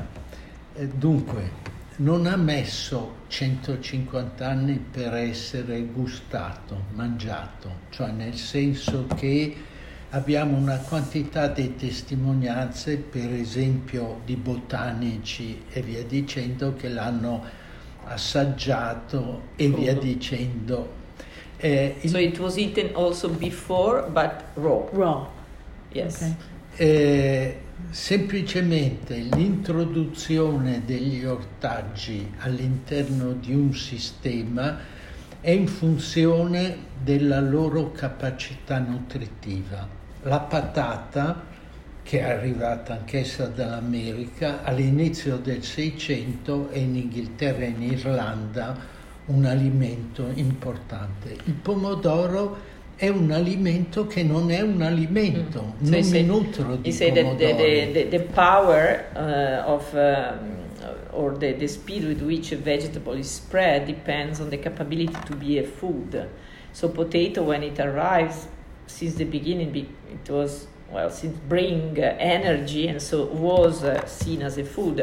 eh, 0.74 0.88
dunque, 0.88 1.60
non 1.96 2.26
ha 2.26 2.36
messo 2.36 3.20
150 3.28 4.46
anni 4.46 4.78
per 4.78 5.14
essere 5.14 5.82
gustato, 5.82 6.84
mangiato, 6.94 7.80
cioè 7.90 8.10
nel 8.10 8.34
senso 8.34 9.06
che 9.14 9.56
abbiamo 10.14 10.56
una 10.56 10.76
quantità 10.78 11.48
di 11.48 11.74
testimonianze, 11.76 12.96
per 12.96 13.32
esempio 13.32 14.20
di 14.24 14.36
botanici 14.36 15.62
e 15.70 15.80
via 15.82 16.02
dicendo, 16.04 16.74
che 16.74 16.88
l'hanno 16.88 17.42
assaggiato 18.04 19.42
e 19.56 19.68
via 19.68 19.92
Crudo. 19.92 20.00
dicendo. 20.06 20.92
Eh, 21.56 21.96
il- 22.00 22.10
So 22.10 22.18
it 22.18 22.38
was 22.38 22.56
eaten 22.56 22.90
also 22.94 23.28
before 23.30 24.02
but 24.10 24.42
raw. 24.54 24.88
Raw. 24.92 25.28
Yes. 25.92 26.16
Okay. 26.16 26.34
Eh, 26.76 27.58
semplicemente 27.90 29.16
l'introduzione 29.16 30.82
degli 30.84 31.24
ortaggi 31.24 32.32
all'interno 32.38 33.32
di 33.32 33.54
un 33.54 33.72
sistema 33.74 34.78
è 35.40 35.50
in 35.50 35.66
funzione 35.66 36.76
della 37.02 37.40
loro 37.40 37.92
capacità 37.92 38.78
nutritiva. 38.78 40.00
La 40.24 40.38
patata, 40.38 41.42
che 42.02 42.20
è 42.20 42.22
arrivata 42.22 42.92
anch'essa 42.92 43.46
dall'America, 43.46 44.62
all'inizio 44.62 45.36
del 45.36 45.64
Seicento 45.64 46.68
è 46.70 46.78
in 46.78 46.94
Inghilterra 46.94 47.64
e 47.64 47.74
in 47.76 47.82
Irlanda 47.82 48.76
un 49.26 49.44
alimento 49.44 50.28
importante. 50.34 51.36
Il 51.44 51.54
pomodoro 51.54 52.70
è 52.94 53.08
un 53.08 53.32
alimento 53.32 54.06
che 54.06 54.22
non 54.22 54.52
è 54.52 54.60
un 54.60 54.82
alimento, 54.82 55.74
Mm. 55.82 55.86
So 55.86 55.90
non 55.90 56.08
mi 56.08 56.22
nutro 56.22 56.76
di 56.76 56.92
that 56.92 57.36
the, 57.36 57.56
the, 57.56 57.90
the, 57.92 58.08
the 58.08 58.20
power 58.20 59.06
uh, 59.16 59.68
of 59.68 59.92
um, 59.92 60.60
or 61.10 61.36
the, 61.36 61.56
the 61.56 61.66
speed 61.66 62.04
with 62.04 62.22
which 62.22 62.52
a 62.52 62.56
vegetable 62.56 63.18
is 63.18 63.28
spread 63.28 63.86
depends 63.86 64.40
on 64.40 64.50
the 64.50 64.58
capability 64.58 65.16
to 65.26 65.34
be 65.34 65.58
a 65.58 65.64
food. 65.64 66.28
So 66.70 66.88
potato, 66.90 67.42
when 67.42 67.62
it 67.62 67.80
arrives, 67.80 68.46
since 68.92 69.14
the 69.16 69.24
beginning, 69.24 69.74
it 69.76 70.30
was 70.30 70.66
well, 70.92 71.10
since 71.10 71.36
bring 71.48 71.96
uh, 71.98 72.16
energy, 72.18 72.86
and 72.88 73.00
so 73.00 73.24
was 73.24 73.82
uh, 73.82 74.04
seen 74.06 74.42
as 74.42 74.58
a 74.58 74.64
food. 74.64 75.00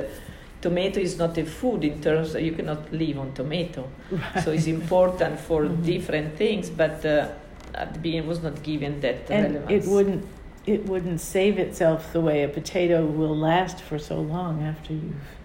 tomato 0.62 1.00
is 1.00 1.18
not 1.18 1.38
a 1.38 1.46
food 1.46 1.84
in 1.86 2.02
terms 2.02 2.36
of 2.36 2.42
you 2.42 2.52
cannot 2.52 2.92
live 2.92 3.18
on 3.18 3.32
tomato. 3.34 3.82
Right. 4.12 4.22
So 4.44 4.52
it's 4.52 4.68
important 4.68 5.40
for 5.40 5.64
Mhm. 5.64 5.84
different 5.86 6.36
things, 6.38 6.70
but 6.70 7.04
uh, 7.06 7.28
at 7.74 7.94
the 7.94 8.00
beginning 8.00 8.28
was 8.28 8.42
not 8.44 8.62
given 8.62 9.00
that 9.00 9.16
and 9.32 9.44
relevance. 9.56 9.72
it 9.86 9.90
wouldn't 9.90 10.24
it 10.66 10.82
wouldn't 10.86 11.20
save 11.22 11.58
itself 11.68 12.12
the 12.12 12.20
way 12.20 12.44
a 12.44 12.48
potato 12.50 12.98
will 13.20 13.38
last 13.50 13.80
for 13.88 13.98
so 14.00 14.16
long 14.36 14.62
after 14.72 14.94
you've 14.94 15.38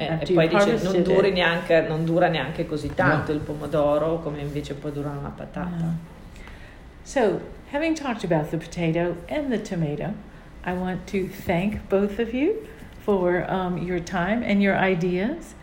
Eh, 0.00 0.06
after 0.06 0.30
e 0.32 0.34
poi 0.34 0.48
dice 0.48 0.78
non, 0.84 1.02
duri 1.02 1.28
it. 1.28 1.34
neanche, 1.34 1.86
non 1.88 2.04
dura 2.04 2.28
neanche 2.28 2.66
così 2.66 2.88
tanto 2.94 3.32
No. 3.32 3.38
il 3.38 3.44
pomodoro 3.44 4.20
come 4.22 4.40
invece 4.42 4.74
può 4.74 4.90
durare 4.90 5.16
una 5.18 5.32
patata. 5.34 5.76
Yeah. 5.76 5.96
So, 7.02 7.40
having 7.70 7.94
talked 7.94 8.24
about 8.24 8.50
the 8.50 8.58
potato 8.58 9.16
and 9.28 9.52
the 9.52 9.58
tomato, 9.58 10.14
I 10.64 10.72
want 10.74 11.06
to 11.08 11.28
thank 11.28 11.88
both 11.88 12.18
of 12.18 12.34
you 12.34 12.66
for 13.04 13.50
um, 13.50 13.78
your 13.78 14.00
time 14.00 14.42
and 14.42 14.62
your 14.62 14.76
ideas. 14.76 15.54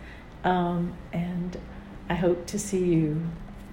Um, 0.43 0.93
and 1.13 1.57
I 2.09 2.15
hope 2.15 2.45
to 2.47 2.59
see 2.59 2.83
you 2.83 3.21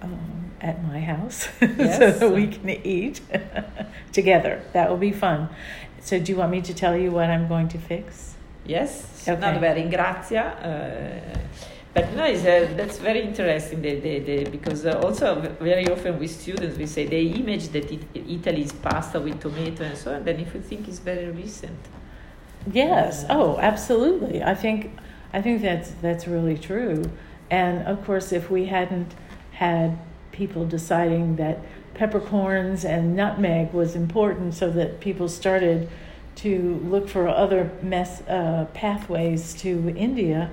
um, 0.00 0.50
at 0.60 0.82
my 0.84 1.00
house 1.00 1.48
so 1.60 1.66
Yes. 1.78 2.18
that 2.20 2.30
we 2.32 2.46
can 2.48 2.68
eat 2.70 3.20
together. 4.12 4.62
That 4.72 4.90
will 4.90 4.96
be 4.98 5.12
fun. 5.12 5.48
So, 6.00 6.18
do 6.18 6.32
you 6.32 6.38
want 6.38 6.50
me 6.50 6.60
to 6.62 6.74
tell 6.74 6.96
you 6.96 7.10
what 7.12 7.30
I'm 7.30 7.46
going 7.46 7.68
to 7.68 7.78
fix? 7.78 8.34
Yes, 8.66 9.24
Okay. 9.28 9.40
no, 9.40 9.58
vabbè, 9.58 9.74
ringrazia. 9.74 10.56
Uh, 10.62 11.38
but 11.94 12.12
no, 12.14 12.24
it's, 12.24 12.44
uh, 12.44 12.72
that's 12.76 12.98
very 12.98 13.22
interesting 13.22 13.82
the, 13.82 14.00
the, 14.00 14.18
the, 14.20 14.44
because 14.50 14.86
uh, 14.86 15.00
also 15.04 15.40
very 15.60 15.88
often 15.88 16.18
with 16.18 16.30
students 16.30 16.78
we 16.78 16.86
say 16.86 17.06
they 17.06 17.24
image 17.24 17.68
that 17.68 17.90
it, 17.90 18.02
Italy 18.14 18.62
is 18.62 18.72
pasta 18.72 19.20
with 19.20 19.40
tomato 19.40 19.84
and 19.84 19.96
so 19.98 20.14
on. 20.14 20.24
Then 20.24 20.40
if 20.40 20.54
you 20.54 20.60
think 20.60 20.88
it's 20.88 20.98
very 20.98 21.30
recent, 21.30 21.78
Yes. 22.70 23.24
Yeah. 23.28 23.36
Oh, 23.36 23.58
absolutely. 23.58 24.42
I 24.42 24.54
think 24.54 24.96
I 25.32 25.42
think 25.42 25.62
that's 25.62 25.90
that's 26.02 26.26
really 26.26 26.58
true. 26.58 27.04
And 27.50 27.86
of 27.86 28.04
course, 28.04 28.32
if 28.32 28.50
we 28.50 28.66
hadn't 28.66 29.14
had 29.52 29.98
people 30.30 30.64
deciding 30.66 31.36
that 31.36 31.58
peppercorns 31.94 32.84
and 32.84 33.14
nutmeg 33.14 33.72
was 33.72 33.94
important, 33.94 34.54
so 34.54 34.70
that 34.70 35.00
people 35.00 35.28
started 35.28 35.88
to 36.36 36.80
look 36.84 37.08
for 37.08 37.28
other 37.28 37.70
mess 37.82 38.22
uh, 38.22 38.66
pathways 38.72 39.52
to 39.54 39.94
India, 39.96 40.50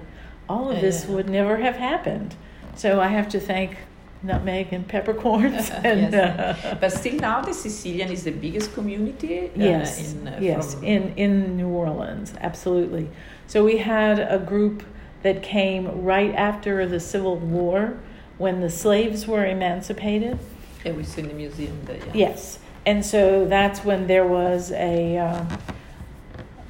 all 0.49 0.69
of 0.71 0.81
this 0.81 1.05
Yeah. 1.05 1.15
would 1.15 1.29
never 1.29 1.57
have 1.57 1.75
happened. 1.77 2.35
So 2.75 2.99
I 2.99 3.07
have 3.07 3.29
to 3.29 3.39
thank 3.39 3.77
nutmeg 4.23 4.73
and 4.73 4.85
peppercorns. 4.87 5.69
and, 5.83 6.11
Yes. 6.11 6.65
uh, 6.65 6.77
but 6.81 6.91
still 6.91 7.15
now 7.15 7.41
the 7.41 7.53
Sicilian 7.53 8.11
is 8.11 8.23
the 8.23 8.31
biggest 8.31 8.73
community. 8.73 9.45
Uh, 9.45 9.49
yes 9.55 10.13
in, 10.13 10.27
uh, 10.27 10.37
yes 10.41 10.73
from- 10.73 10.83
in 10.83 11.13
in 11.15 11.55
new 11.57 11.69
orleans 11.69 12.33
absolutely 12.41 13.07
so 13.47 13.63
we 13.63 13.77
had 13.77 14.19
a 14.19 14.39
group 14.51 14.83
that 15.23 15.41
came 15.41 15.83
right 16.13 16.33
after 16.35 16.85
the 16.87 16.99
civil 16.99 17.35
war 17.37 17.93
when 18.37 18.59
the 18.61 18.69
slaves 18.69 19.27
were 19.27 19.45
emancipated 19.45 20.37
Yeah, 20.85 20.93
we 20.93 21.03
see 21.03 21.21
in 21.21 21.27
the 21.27 21.33
museum. 21.33 21.75
The, 21.85 21.93
yeah. 21.93 22.25
yes 22.27 22.59
and 22.85 23.05
so 23.05 23.45
that's 23.55 23.79
when 23.85 24.07
there 24.07 24.25
was 24.39 24.71
a 24.71 25.17
um, 25.17 25.47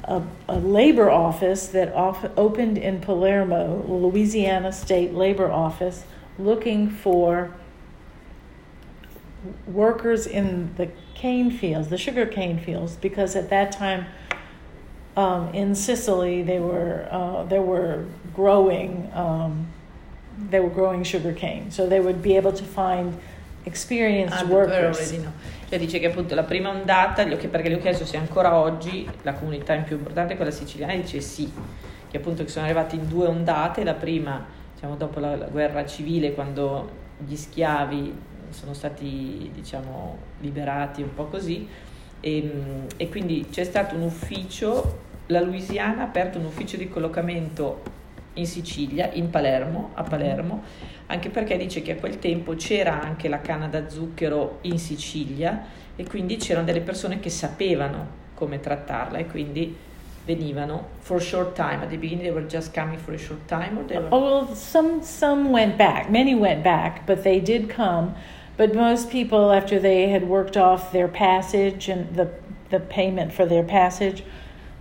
a, 0.09 0.23
a 0.47 0.59
labor 0.59 1.09
office 1.11 1.67
that 1.67 1.93
off, 1.93 2.25
opened 2.35 2.77
in 2.79 2.99
Palermo, 2.99 3.85
Louisiana 3.87 4.71
State 4.73 5.13
Labor 5.13 5.51
Office, 5.51 6.03
looking 6.39 6.89
for 6.89 7.51
workers 9.67 10.25
in 10.25 10.73
the 10.75 10.89
cane 11.13 11.51
fields, 11.51 11.89
the 11.89 11.97
sugar 11.97 12.25
cane 12.25 12.59
fields, 12.59 12.95
because 12.95 13.35
at 13.35 13.49
that 13.51 13.71
time 13.71 14.05
um, 15.15 15.53
in 15.53 15.75
Sicily 15.75 16.41
they 16.41 16.59
were 16.59 17.07
uh, 17.11 17.43
they 17.43 17.59
were 17.59 18.05
growing 18.35 19.09
um, 19.13 19.67
they 20.49 20.59
were 20.59 20.69
growing 20.69 21.03
sugar 21.03 21.33
cane, 21.33 21.69
so 21.71 21.87
they 21.87 21.99
would 21.99 22.21
be 22.21 22.35
able 22.35 22.53
to 22.53 22.63
find 22.63 23.19
experienced 23.65 24.37
Ah, 24.39 24.47
workers. 24.47 24.97
vedi, 25.11 25.23
no. 25.23 25.31
Cioè 25.69 25.77
dice 25.77 25.99
che 25.99 26.07
appunto 26.07 26.33
la 26.33 26.43
prima 26.43 26.69
ondata, 26.69 27.23
perché 27.23 27.69
gli 27.69 27.73
ho 27.73 27.79
chiesto 27.79 28.03
se 28.03 28.17
ancora 28.17 28.55
oggi 28.57 29.07
la 29.21 29.33
comunità 29.33 29.75
in 29.75 29.83
più 29.83 29.97
importante 29.97 30.33
è 30.33 30.35
quella 30.35 30.49
siciliana, 30.49 30.95
dice 30.95 31.21
sì, 31.21 31.51
che 32.09 32.17
appunto 32.17 32.47
sono 32.47 32.65
arrivati 32.65 32.95
in 32.95 33.07
due 33.07 33.27
ondate, 33.27 33.83
la 33.83 33.93
prima 33.93 34.43
diciamo 34.73 34.95
dopo 34.95 35.19
la, 35.19 35.35
la 35.35 35.45
guerra 35.45 35.85
civile 35.85 36.33
quando 36.33 36.89
gli 37.19 37.35
schiavi 37.35 38.13
sono 38.49 38.73
stati 38.73 39.51
diciamo 39.53 40.17
liberati 40.39 41.03
un 41.03 41.13
po' 41.13 41.25
così 41.25 41.67
e, 42.19 42.41
mm, 42.41 42.85
e 42.97 43.07
quindi 43.09 43.45
c'è 43.51 43.63
stato 43.63 43.93
un 43.93 44.01
ufficio, 44.01 45.01
la 45.27 45.39
Louisiana 45.39 46.01
ha 46.01 46.05
aperto 46.05 46.39
un 46.39 46.45
ufficio 46.45 46.77
di 46.77 46.89
collocamento 46.89 47.97
in 48.33 48.45
Sicilia, 48.45 49.09
in 49.13 49.29
Palermo, 49.29 49.91
a 49.95 50.03
Palermo, 50.03 50.63
anche 51.07 51.29
perché 51.29 51.57
dice 51.57 51.81
che 51.81 51.93
a 51.93 51.95
quel 51.95 52.19
tempo 52.19 52.55
c'era 52.55 53.01
anche 53.01 53.27
la 53.27 53.41
canna 53.41 53.67
da 53.67 53.89
zucchero 53.89 54.59
in 54.61 54.77
Sicilia 54.77 55.65
e 55.95 56.05
quindi 56.07 56.37
c'erano 56.37 56.65
delle 56.65 56.81
persone 56.81 57.19
che 57.19 57.29
sapevano 57.29 58.17
come 58.35 58.59
trattarla 58.59 59.17
e 59.17 59.25
quindi 59.25 59.75
venivano 60.25 60.89
for 60.99 61.17
a 61.17 61.19
short 61.19 61.55
time. 61.55 61.83
At 61.83 61.89
the 61.89 61.97
beginning 61.97 62.23
they 62.23 62.31
were 62.31 62.45
just 62.45 62.73
coming 62.73 62.97
for 62.97 63.13
a 63.13 63.17
short 63.17 63.47
time 63.47 63.77
or 63.77 63.85
they 63.85 63.97
were... 63.97 64.09
Oh, 64.11 64.53
some 64.53 65.01
some 65.01 65.49
went 65.49 65.75
back. 65.75 66.09
Many 66.09 66.35
went 66.35 66.63
back, 66.63 67.05
but 67.05 67.23
they 67.23 67.41
did 67.41 67.67
come. 67.67 68.13
But 68.55 68.75
most 68.75 69.09
people, 69.09 69.51
after 69.51 69.79
they 69.79 70.09
had 70.09 70.27
worked 70.27 70.57
off 70.57 70.91
their 70.91 71.07
passage 71.07 71.89
and 71.89 72.15
the 72.15 72.29
the 72.69 72.79
payment 72.79 73.33
for 73.33 73.47
their 73.47 73.63
passage, 73.63 74.23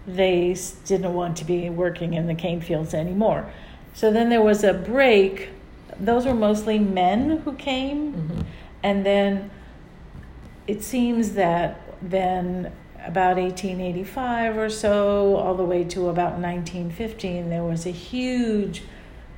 they 0.08 0.56
didn't 0.86 1.12
want 1.12 1.36
to 1.36 1.44
be 1.44 1.68
working 1.68 2.14
in 2.14 2.26
the 2.26 2.34
cane 2.34 2.60
fields 2.60 2.94
anymore. 2.94 3.50
So 3.92 4.10
then 4.10 4.30
there 4.30 4.42
was 4.42 4.64
a 4.64 4.72
break. 4.72 5.50
Those 6.00 6.24
were 6.26 6.34
mostly 6.34 6.78
men 6.78 7.42
who 7.44 7.52
came, 7.52 8.12
Mhm. 8.12 8.44
and 8.82 9.04
then 9.04 9.50
it 10.66 10.82
seems 10.82 11.32
that 11.32 11.80
then 12.00 12.70
about 13.06 13.38
1885 13.38 14.56
or 14.56 14.68
so, 14.68 15.36
all 15.36 15.54
the 15.54 15.64
way 15.64 15.84
to 15.84 16.08
about 16.08 16.38
1915, 16.38 17.50
there 17.50 17.62
was 17.62 17.86
a 17.86 17.90
huge 17.90 18.82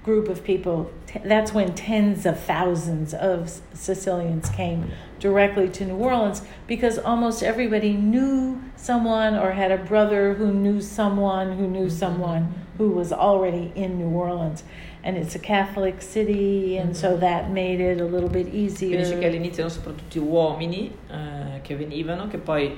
group 0.02 0.28
of 0.28 0.42
people. 0.42 0.90
That's 1.24 1.52
when 1.52 1.74
tens 1.74 2.24
of 2.24 2.38
thousands 2.40 3.12
of 3.14 3.60
Sicilians 3.74 4.48
came 4.50 4.90
directly 5.18 5.68
to 5.68 5.84
New 5.84 5.96
Orleans 5.96 6.42
because 6.66 6.98
almost 6.98 7.42
everybody 7.42 7.92
knew 7.92 8.62
someone 8.76 9.34
or 9.36 9.52
had 9.52 9.70
a 9.70 9.76
brother 9.76 10.34
who 10.34 10.52
knew 10.52 10.80
someone 10.80 11.58
who 11.58 11.66
knew 11.66 11.90
someone 11.90 12.54
who 12.78 12.90
was 12.90 13.12
already 13.12 13.72
in 13.74 13.98
New 13.98 14.08
Orleans. 14.08 14.62
And 15.02 15.16
it's 15.16 15.34
a 15.34 15.38
Catholic 15.38 16.02
city, 16.02 16.76
and 16.76 16.94
so 16.94 17.16
that 17.16 17.50
made 17.50 17.80
it 17.80 18.00
a 18.00 18.04
little 18.04 18.28
bit 18.28 18.48
Quindi 18.50 18.66
dice 18.66 18.86
che 18.86 18.98
easier. 18.98 19.26
all'inizio 19.26 19.62
erano 19.64 19.70
soprattutto 19.70 20.22
uomini 20.22 20.94
eh, 21.10 21.60
che 21.62 21.74
venivano, 21.74 22.28
che 22.28 22.36
poi 22.36 22.76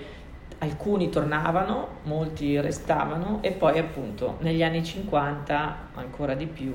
alcuni 0.59 1.09
tornavano, 1.09 1.89
molti 2.05 2.61
restavano 2.61 3.39
e 3.43 3.51
poi 3.51 3.79
appunto 3.79 4.37
negli 4.41 4.63
anni 4.63 4.85
50 4.85 5.77
ancora 5.95 6.35
di 6.35 6.47
più 6.47 6.73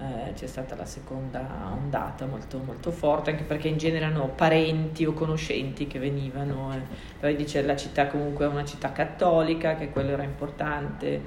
eh, 0.00 0.32
c'è 0.34 0.46
stata 0.46 0.76
la 0.76 0.84
seconda 0.84 1.44
ondata 1.72 2.24
molto, 2.26 2.58
molto 2.64 2.90
forte, 2.90 3.30
anche 3.30 3.42
perché 3.42 3.68
in 3.68 3.76
genere 3.78 4.04
erano 4.06 4.28
parenti 4.34 5.04
o 5.04 5.12
conoscenti 5.12 5.86
che 5.86 5.98
venivano. 5.98 6.72
eh. 6.74 6.80
Poi 7.18 7.34
dice 7.36 7.62
la 7.62 7.76
città 7.76 8.06
comunque 8.06 8.44
è 8.44 8.48
una 8.48 8.64
città 8.64 8.92
cattolica, 8.92 9.74
che 9.76 9.90
quello 9.90 10.10
era 10.12 10.22
importante 10.22 11.20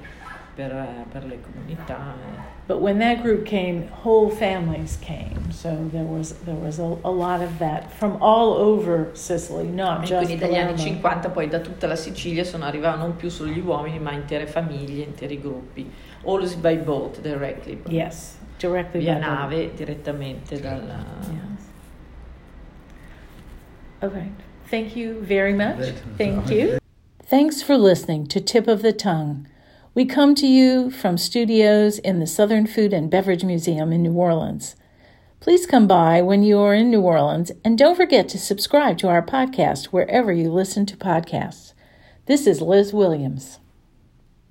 per, 0.54 0.70
eh, 0.70 1.04
per 1.10 1.24
le 1.24 1.38
comunità. 1.40 2.14
eh. 2.14 2.50
But 2.66 2.80
when 2.80 2.98
that 3.00 3.20
group 3.22 3.44
came, 3.44 3.88
whole 4.04 4.30
families 4.30 4.98
came. 4.98 5.50
So 5.50 5.68
there 5.90 6.04
was 6.04 6.32
there 6.44 6.56
was 6.56 6.78
a, 6.78 6.96
a 7.02 7.10
lot 7.10 7.42
of 7.42 7.58
that 7.58 7.90
from 7.90 8.16
all 8.20 8.52
over 8.56 9.10
Sicily, 9.14 9.66
not 9.68 10.00
just 10.04 10.24
quindi 10.24 10.36
dagli 10.38 10.54
anni 10.56 10.72
Palermo. 10.72 10.82
50 10.82 11.28
poi 11.30 11.48
da 11.48 11.58
tutta 11.58 11.86
la 11.86 11.96
Sicilia 11.96 12.44
sono 12.44 12.64
arrivati 12.64 12.98
non 12.98 13.16
più 13.16 13.28
solo 13.28 13.50
gli 13.50 13.58
uomini 13.58 13.98
ma 13.98 14.12
intere 14.12 14.46
famiglie, 14.46 15.02
interi 15.02 15.40
gruppi, 15.40 15.90
always 16.24 16.54
by 16.54 16.76
boat 16.78 17.20
directly, 17.20 17.82
Yes, 17.88 18.38
directly 18.62 19.00
via 19.00 19.18
by 19.20 19.20
boat. 19.20 19.50
nave 19.50 19.76
direttamente 19.76 20.62
dal... 20.62 20.80
Yes. 20.80 21.68
Okay. 24.02 24.30
Thank 24.68 24.96
you 24.96 25.20
very 25.20 25.52
much. 25.52 25.92
Thank 26.16 26.50
you. 26.50 26.78
Thanks 27.24 27.62
for 27.62 27.76
listening 27.76 28.26
to 28.28 28.40
Tip 28.40 28.68
of 28.68 28.82
the 28.82 28.92
Tongue. 28.92 29.46
We 29.94 30.06
come 30.06 30.34
to 30.36 30.46
you 30.46 30.90
from 30.90 31.18
studios 31.18 31.98
in 31.98 32.18
the 32.18 32.26
Southern 32.26 32.66
Food 32.66 32.92
and 32.92 33.10
Beverage 33.10 33.44
Museum 33.44 33.92
in 33.92 34.02
New 34.02 34.14
Orleans. 34.14 34.76
Please 35.40 35.66
come 35.66 35.86
by 35.86 36.22
when 36.22 36.42
you 36.42 36.58
are 36.60 36.74
in 36.74 36.90
New 36.90 37.02
Orleans 37.02 37.50
and 37.64 37.76
don't 37.76 37.96
forget 37.96 38.28
to 38.28 38.38
subscribe 38.38 38.96
to 38.98 39.08
our 39.08 39.22
podcast 39.22 39.86
wherever 39.86 40.32
you 40.32 40.50
listen 40.50 40.86
to 40.86 40.96
podcasts. 40.96 41.72
This 42.26 42.46
is 42.46 42.62
Liz 42.62 42.92
Williams. 42.94 43.58